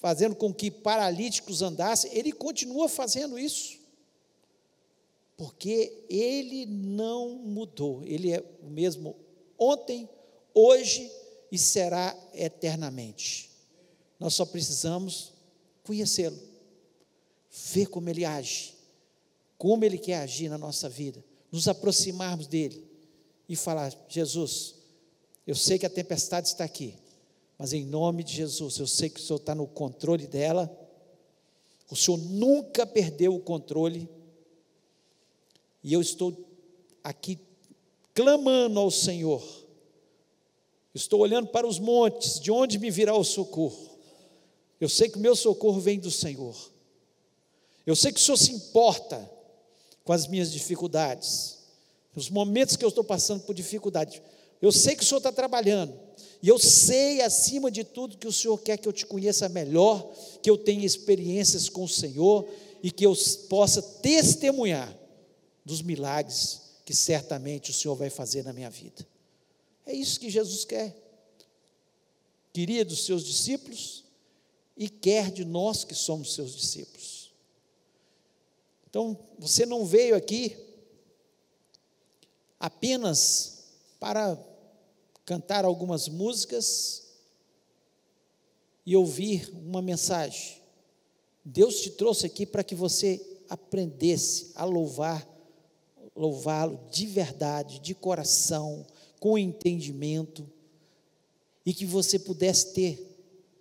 fazendo 0.00 0.34
com 0.34 0.52
que 0.52 0.70
paralíticos 0.70 1.62
andassem, 1.62 2.10
ele 2.14 2.32
continua 2.32 2.88
fazendo 2.88 3.38
isso 3.38 3.86
porque 5.36 6.04
ele 6.08 6.64
não 6.66 7.30
mudou, 7.36 8.02
ele 8.04 8.32
é 8.32 8.42
o 8.62 8.70
mesmo 8.70 9.14
ontem, 9.58 10.08
hoje 10.54 11.10
e 11.52 11.58
será 11.58 12.16
eternamente. 12.32 13.45
Nós 14.18 14.34
só 14.34 14.44
precisamos 14.44 15.32
conhecê-lo, 15.84 16.38
ver 17.50 17.86
como 17.86 18.08
ele 18.08 18.24
age, 18.24 18.74
como 19.58 19.84
ele 19.84 19.98
quer 19.98 20.20
agir 20.20 20.48
na 20.48 20.58
nossa 20.58 20.88
vida, 20.88 21.24
nos 21.50 21.68
aproximarmos 21.68 22.46
dele 22.46 22.84
e 23.48 23.54
falar: 23.54 23.94
Jesus, 24.08 24.74
eu 25.46 25.54
sei 25.54 25.78
que 25.78 25.86
a 25.86 25.90
tempestade 25.90 26.48
está 26.48 26.64
aqui, 26.64 26.94
mas 27.58 27.72
em 27.72 27.84
nome 27.84 28.24
de 28.24 28.32
Jesus, 28.32 28.78
eu 28.78 28.86
sei 28.86 29.08
que 29.08 29.20
o 29.20 29.22
Senhor 29.22 29.38
está 29.38 29.54
no 29.54 29.66
controle 29.66 30.26
dela, 30.26 30.70
o 31.90 31.96
Senhor 31.96 32.18
nunca 32.18 32.86
perdeu 32.86 33.34
o 33.34 33.40
controle 33.40 34.08
e 35.82 35.92
eu 35.92 36.00
estou 36.00 36.36
aqui 37.04 37.38
clamando 38.12 38.80
ao 38.80 38.90
Senhor. 38.90 39.42
Estou 40.92 41.20
olhando 41.20 41.48
para 41.48 41.66
os 41.66 41.78
montes, 41.78 42.40
de 42.40 42.50
onde 42.50 42.78
me 42.78 42.90
virá 42.90 43.14
o 43.14 43.22
socorro? 43.22 43.95
Eu 44.80 44.88
sei 44.88 45.08
que 45.08 45.16
o 45.16 45.20
meu 45.20 45.34
socorro 45.34 45.80
vem 45.80 45.98
do 45.98 46.10
Senhor. 46.10 46.54
Eu 47.86 47.96
sei 47.96 48.12
que 48.12 48.20
o 48.20 48.22
Senhor 48.22 48.36
se 48.36 48.52
importa 48.52 49.30
com 50.04 50.12
as 50.12 50.26
minhas 50.26 50.52
dificuldades, 50.52 51.58
nos 52.14 52.30
momentos 52.30 52.76
que 52.76 52.84
eu 52.84 52.88
estou 52.88 53.04
passando 53.04 53.42
por 53.42 53.54
dificuldade. 53.54 54.22
Eu 54.60 54.72
sei 54.72 54.94
que 54.94 55.02
o 55.02 55.06
Senhor 55.06 55.18
está 55.18 55.32
trabalhando. 55.32 55.98
E 56.42 56.48
eu 56.48 56.58
sei, 56.58 57.20
acima 57.22 57.70
de 57.70 57.84
tudo, 57.84 58.16
que 58.16 58.26
o 58.26 58.32
Senhor 58.32 58.56
quer 58.58 58.76
que 58.76 58.88
eu 58.88 58.92
te 58.92 59.04
conheça 59.04 59.48
melhor, 59.48 60.12
que 60.42 60.48
eu 60.48 60.56
tenha 60.56 60.84
experiências 60.84 61.68
com 61.68 61.84
o 61.84 61.88
Senhor 61.88 62.46
e 62.82 62.90
que 62.90 63.04
eu 63.04 63.14
possa 63.48 63.82
testemunhar 63.82 64.96
dos 65.64 65.82
milagres 65.82 66.62
que 66.84 66.94
certamente 66.94 67.72
o 67.72 67.74
Senhor 67.74 67.96
vai 67.96 68.08
fazer 68.08 68.44
na 68.44 68.52
minha 68.52 68.70
vida. 68.70 69.04
É 69.84 69.92
isso 69.92 70.20
que 70.20 70.30
Jesus 70.30 70.64
quer. 70.64 70.96
Queria 72.52 72.84
dos 72.84 73.04
seus 73.04 73.24
discípulos 73.24 74.05
e 74.76 74.88
quer 74.88 75.30
de 75.30 75.44
nós 75.44 75.84
que 75.84 75.94
somos 75.94 76.34
seus 76.34 76.54
discípulos. 76.54 77.32
Então, 78.88 79.18
você 79.38 79.64
não 79.64 79.84
veio 79.84 80.14
aqui 80.14 80.56
apenas 82.58 83.64
para 83.98 84.38
cantar 85.24 85.64
algumas 85.64 86.08
músicas 86.08 87.04
e 88.84 88.96
ouvir 88.96 89.50
uma 89.52 89.82
mensagem. 89.82 90.62
Deus 91.44 91.80
te 91.80 91.90
trouxe 91.90 92.26
aqui 92.26 92.44
para 92.46 92.64
que 92.64 92.74
você 92.74 93.20
aprendesse 93.48 94.52
a 94.54 94.64
louvar 94.64 95.26
louvá-lo 96.16 96.80
de 96.90 97.06
verdade, 97.06 97.78
de 97.78 97.94
coração, 97.94 98.86
com 99.20 99.36
entendimento, 99.36 100.50
e 101.64 101.74
que 101.74 101.84
você 101.84 102.18
pudesse 102.18 102.72
ter 102.72 103.15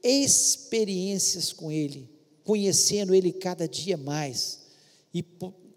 experiências 0.07 1.51
com 1.51 1.71
Ele, 1.71 2.09
conhecendo 2.43 3.13
Ele 3.13 3.31
cada 3.33 3.67
dia 3.67 3.97
mais, 3.97 4.61
e, 5.13 5.25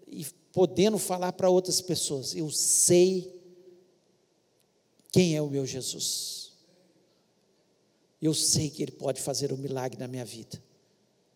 e 0.07 0.25
podendo 0.51 0.97
falar 0.97 1.33
para 1.33 1.49
outras 1.49 1.81
pessoas: 1.81 2.35
Eu 2.35 2.51
sei 2.51 3.33
quem 5.11 5.35
é 5.35 5.41
o 5.41 5.49
meu 5.49 5.65
Jesus. 5.65 6.51
Eu 8.21 8.33
sei 8.33 8.69
que 8.69 8.83
Ele 8.83 8.91
pode 8.91 9.21
fazer 9.21 9.51
um 9.51 9.57
milagre 9.57 9.97
na 9.97 10.07
minha 10.07 10.25
vida. 10.25 10.61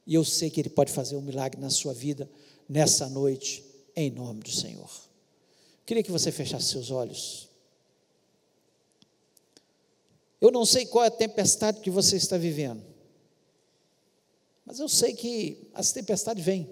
E 0.05 0.13
eu 0.13 0.25
sei 0.25 0.49
que 0.49 0.59
Ele 0.59 0.69
pode 0.69 0.91
fazer 0.91 1.15
um 1.15 1.21
milagre 1.21 1.59
na 1.59 1.69
sua 1.69 1.93
vida 1.93 2.29
nessa 2.67 3.07
noite, 3.07 3.63
em 3.95 4.11
nome 4.11 4.41
do 4.41 4.51
Senhor. 4.51 4.89
Queria 5.85 6.03
que 6.03 6.11
você 6.11 6.31
fechasse 6.31 6.67
seus 6.67 6.91
olhos. 6.91 7.49
Eu 10.43 10.51
não 10.51 10.65
sei 10.65 10.85
qual 10.85 11.05
é 11.05 11.07
a 11.07 11.09
tempestade 11.11 11.79
que 11.79 11.89
você 11.89 12.17
está 12.17 12.37
vivendo, 12.37 12.83
mas 14.65 14.77
eu 14.77 14.89
sei 14.89 15.13
que 15.13 15.69
as 15.73 15.93
tempestades 15.93 16.43
vêm. 16.43 16.69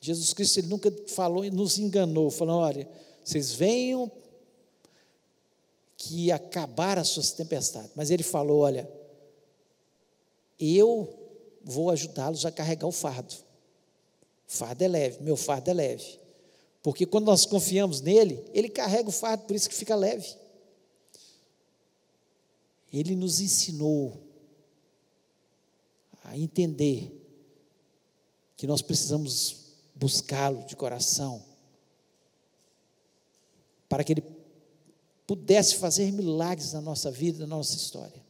Jesus 0.00 0.32
Cristo 0.32 0.60
ele 0.60 0.68
nunca 0.68 0.94
falou 1.08 1.44
e 1.44 1.50
nos 1.50 1.76
enganou, 1.76 2.30
falando: 2.30 2.58
olha, 2.58 2.88
vocês 3.24 3.50
venham 3.52 4.12
que 5.96 6.30
acabar 6.30 6.96
as 7.00 7.08
suas 7.08 7.32
tempestades. 7.32 7.90
Mas 7.96 8.12
ele 8.12 8.22
falou: 8.22 8.60
olha, 8.60 8.88
eu 10.56 11.12
vou 11.64 11.90
ajudá-los 11.90 12.46
a 12.46 12.52
carregar 12.52 12.86
o 12.86 12.92
fardo. 12.92 13.34
Fardo 14.46 14.84
é 14.84 14.86
leve, 14.86 15.24
meu 15.24 15.36
fardo 15.36 15.68
é 15.68 15.74
leve. 15.74 16.20
Porque 16.80 17.06
quando 17.06 17.26
nós 17.26 17.44
confiamos 17.44 18.00
nele, 18.00 18.44
ele 18.54 18.68
carrega 18.68 19.08
o 19.08 19.12
fardo, 19.12 19.42
por 19.46 19.56
isso 19.56 19.68
que 19.68 19.74
fica 19.74 19.96
leve. 19.96 20.40
Ele 22.92 23.16
nos 23.16 23.40
ensinou 23.40 24.22
a 26.24 26.36
entender 26.36 27.18
que 28.56 28.66
nós 28.66 28.82
precisamos 28.82 29.56
buscá-lo 29.94 30.64
de 30.66 30.76
coração, 30.76 31.42
para 33.88 34.04
que 34.04 34.12
ele 34.12 34.24
pudesse 35.26 35.76
fazer 35.76 36.12
milagres 36.12 36.72
na 36.72 36.80
nossa 36.80 37.10
vida, 37.10 37.40
na 37.40 37.56
nossa 37.56 37.76
história. 37.76 38.22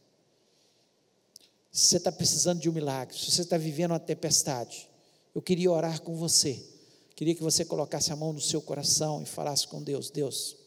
Se 1.71 1.87
você 1.87 1.97
está 1.97 2.11
precisando 2.11 2.59
de 2.59 2.69
um 2.69 2.73
milagre, 2.73 3.17
se 3.17 3.31
você 3.31 3.41
está 3.41 3.57
vivendo 3.57 3.91
uma 3.91 3.99
tempestade, 3.99 4.89
eu 5.33 5.41
queria 5.41 5.71
orar 5.71 6.01
com 6.01 6.15
você 6.15 6.73
Queria 7.15 7.35
que 7.35 7.43
você 7.43 7.63
colocasse 7.63 8.11
a 8.11 8.15
mão 8.15 8.33
no 8.33 8.41
seu 8.41 8.61
coração 8.61 9.21
e 9.21 9.25
falasse 9.25 9.67
com 9.67 9.81
Deus: 9.81 10.09
Deus, 10.09 10.57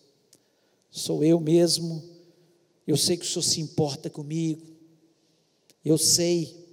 sou 0.91 1.25
eu 1.25 1.41
mesmo, 1.41 2.03
eu 2.87 2.97
sei 2.97 3.17
que 3.17 3.25
o 3.25 3.29
Senhor 3.29 3.43
se 3.43 3.61
importa 3.61 4.09
comigo, 4.09 4.63
eu 5.85 5.99
sei 5.99 6.67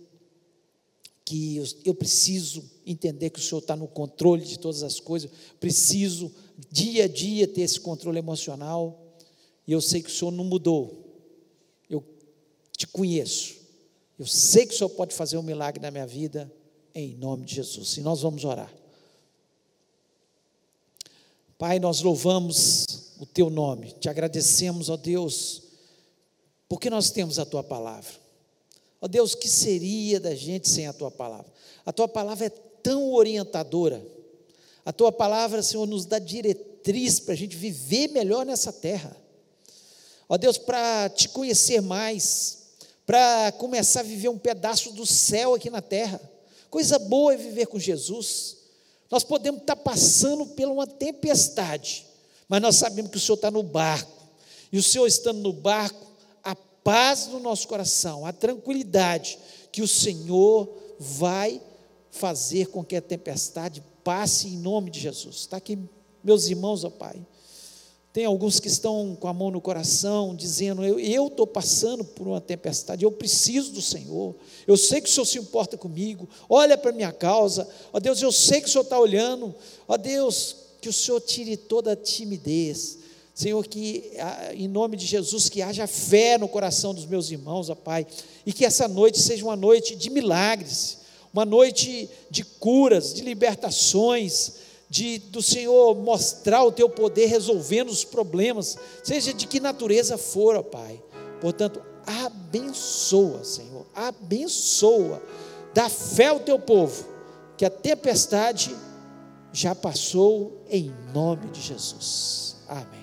que 1.25 1.55
eu, 1.55 1.63
eu 1.85 1.95
preciso 1.95 2.63
entender 2.85 3.29
que 3.29 3.39
o 3.39 3.41
Senhor 3.41 3.59
está 3.59 3.75
no 3.75 3.87
controle 3.87 4.43
de 4.43 4.59
todas 4.59 4.83
as 4.83 4.99
coisas, 4.99 5.31
preciso 5.59 6.31
dia 6.69 7.05
a 7.05 7.07
dia 7.07 7.47
ter 7.47 7.61
esse 7.61 7.79
controle 7.79 8.19
emocional, 8.19 8.99
e 9.65 9.71
eu 9.71 9.81
sei 9.81 10.01
que 10.01 10.09
o 10.09 10.13
Senhor 10.13 10.31
não 10.31 10.43
mudou, 10.43 11.21
eu 11.89 12.03
te 12.77 12.85
conheço, 12.85 13.55
eu 14.19 14.25
sei 14.25 14.65
que 14.65 14.73
o 14.73 14.77
Senhor 14.77 14.89
pode 14.89 15.15
fazer 15.15 15.37
um 15.37 15.43
milagre 15.43 15.81
na 15.81 15.89
minha 15.89 16.05
vida, 16.05 16.51
em 16.93 17.15
nome 17.15 17.45
de 17.45 17.55
Jesus, 17.55 17.97
e 17.97 18.01
nós 18.01 18.21
vamos 18.21 18.43
orar. 18.43 18.71
Pai, 21.57 21.79
nós 21.79 22.01
louvamos 22.01 23.15
o 23.19 23.25
teu 23.25 23.49
nome, 23.49 23.93
te 23.93 24.09
agradecemos, 24.09 24.89
ó 24.89 24.97
Deus, 24.97 25.62
porque 26.67 26.89
nós 26.89 27.11
temos 27.11 27.39
a 27.39 27.45
tua 27.45 27.63
palavra. 27.63 28.11
Ó 29.01 29.07
Deus, 29.07 29.35
que 29.35 29.47
seria 29.47 30.19
da 30.19 30.33
gente 30.33 30.69
sem 30.69 30.87
a 30.87 30.93
tua 30.93 31.11
palavra? 31.11 31.51
A 31.85 31.91
tua 31.91 32.07
palavra 32.07 32.45
é 32.45 32.49
tão 32.49 33.11
orientadora. 33.13 34.05
A 34.85 34.91
tua 34.91 35.11
palavra, 35.11 35.61
Senhor, 35.61 35.85
nos 35.85 36.05
dá 36.05 36.19
diretriz 36.19 37.19
para 37.19 37.33
a 37.33 37.37
gente 37.37 37.55
viver 37.55 38.09
melhor 38.09 38.45
nessa 38.45 38.71
terra. 38.71 39.15
Ó 40.27 40.37
Deus, 40.37 40.57
para 40.57 41.09
te 41.09 41.29
conhecer 41.29 41.81
mais, 41.81 42.63
para 43.05 43.51
começar 43.53 44.01
a 44.01 44.03
viver 44.03 44.29
um 44.29 44.37
pedaço 44.37 44.91
do 44.93 45.05
céu 45.05 45.53
aqui 45.53 45.69
na 45.69 45.81
terra. 45.81 46.19
Coisa 46.69 46.97
boa 46.97 47.33
é 47.33 47.37
viver 47.37 47.67
com 47.67 47.77
Jesus. 47.77 48.57
Nós 49.11 49.23
podemos 49.23 49.61
estar 49.61 49.75
passando 49.75 50.45
por 50.45 50.65
uma 50.65 50.87
tempestade, 50.87 52.05
mas 52.47 52.61
nós 52.61 52.77
sabemos 52.77 53.11
que 53.11 53.17
o 53.17 53.19
Senhor 53.19 53.35
está 53.35 53.51
no 53.51 53.61
barco. 53.61 54.23
E 54.71 54.77
o 54.77 54.81
Senhor 54.81 55.05
estando 55.05 55.39
no 55.39 55.53
barco, 55.53 56.12
paz 56.83 57.27
no 57.27 57.39
nosso 57.39 57.67
coração, 57.67 58.25
a 58.25 58.33
tranquilidade 58.33 59.39
que 59.71 59.81
o 59.81 59.87
Senhor 59.87 60.69
vai 60.99 61.61
fazer 62.11 62.67
com 62.67 62.83
que 62.83 62.95
a 62.95 63.01
tempestade 63.01 63.83
passe 64.03 64.47
em 64.47 64.57
nome 64.57 64.91
de 64.91 64.99
Jesus. 64.99 65.37
Está 65.37 65.57
aqui, 65.57 65.79
meus 66.23 66.47
irmãos, 66.47 66.83
ó 66.83 66.89
Pai. 66.89 67.25
Tem 68.13 68.25
alguns 68.25 68.59
que 68.59 68.67
estão 68.67 69.17
com 69.19 69.27
a 69.27 69.33
mão 69.33 69.49
no 69.49 69.59
coração, 69.59 70.35
dizendo: 70.35 70.85
Eu 70.85 71.27
estou 71.27 71.47
passando 71.47 72.05
por 72.05 72.27
uma 72.27 72.39
tempestade, 72.39 73.03
eu 73.03 73.11
preciso 73.11 73.71
do 73.71 73.81
Senhor, 73.81 74.35
eu 74.67 74.77
sei 74.77 75.01
que 75.01 75.09
o 75.09 75.11
Senhor 75.11 75.25
se 75.25 75.39
importa 75.39 75.75
comigo, 75.75 76.29
olha 76.47 76.77
para 76.77 76.91
a 76.91 76.93
minha 76.93 77.11
causa, 77.11 77.67
ó 77.91 77.99
Deus, 77.99 78.21
eu 78.21 78.31
sei 78.31 78.61
que 78.61 78.67
o 78.67 78.71
Senhor 78.71 78.83
está 78.83 78.99
olhando, 78.99 79.55
ó 79.87 79.97
Deus, 79.97 80.55
que 80.79 80.89
o 80.89 80.93
Senhor 80.93 81.19
tire 81.21 81.57
toda 81.57 81.93
a 81.93 81.95
timidez, 81.95 82.99
Senhor, 83.33 83.65
que 83.65 84.11
em 84.53 84.67
nome 84.67 84.95
de 84.95 85.05
Jesus, 85.05 85.49
que 85.49 85.61
haja 85.61 85.87
fé 85.87 86.37
no 86.37 86.47
coração 86.47 86.93
dos 86.93 87.05
meus 87.05 87.31
irmãos, 87.31 87.69
ó 87.69 87.75
Pai, 87.75 88.05
e 88.45 88.53
que 88.53 88.63
essa 88.63 88.87
noite 88.87 89.19
seja 89.19 89.43
uma 89.43 89.55
noite 89.55 89.95
de 89.95 90.09
milagres, 90.11 90.99
uma 91.33 91.45
noite 91.45 92.07
de 92.29 92.43
curas, 92.43 93.11
de 93.11 93.23
libertações, 93.23 94.53
de 94.87 95.17
do 95.17 95.41
Senhor 95.41 95.95
mostrar 95.95 96.63
o 96.63 96.71
teu 96.71 96.87
poder 96.87 97.25
resolvendo 97.25 97.89
os 97.89 98.03
problemas, 98.03 98.77
seja 99.03 99.33
de 99.33 99.47
que 99.47 99.59
natureza 99.59 100.15
for, 100.15 100.55
ó 100.55 100.61
Pai. 100.61 101.01
Portanto, 101.41 101.81
abençoa, 102.05 103.43
Senhor, 103.43 103.87
abençoa, 103.95 105.19
dá 105.73 105.89
fé 105.89 106.27
ao 106.27 106.39
teu 106.39 106.59
povo, 106.59 107.07
que 107.57 107.65
a 107.65 107.69
tempestade 107.71 108.75
já 109.51 109.73
passou 109.73 110.63
em 110.69 110.93
nome 111.11 111.49
de 111.49 111.61
Jesus. 111.61 112.57
Amém. 112.67 113.02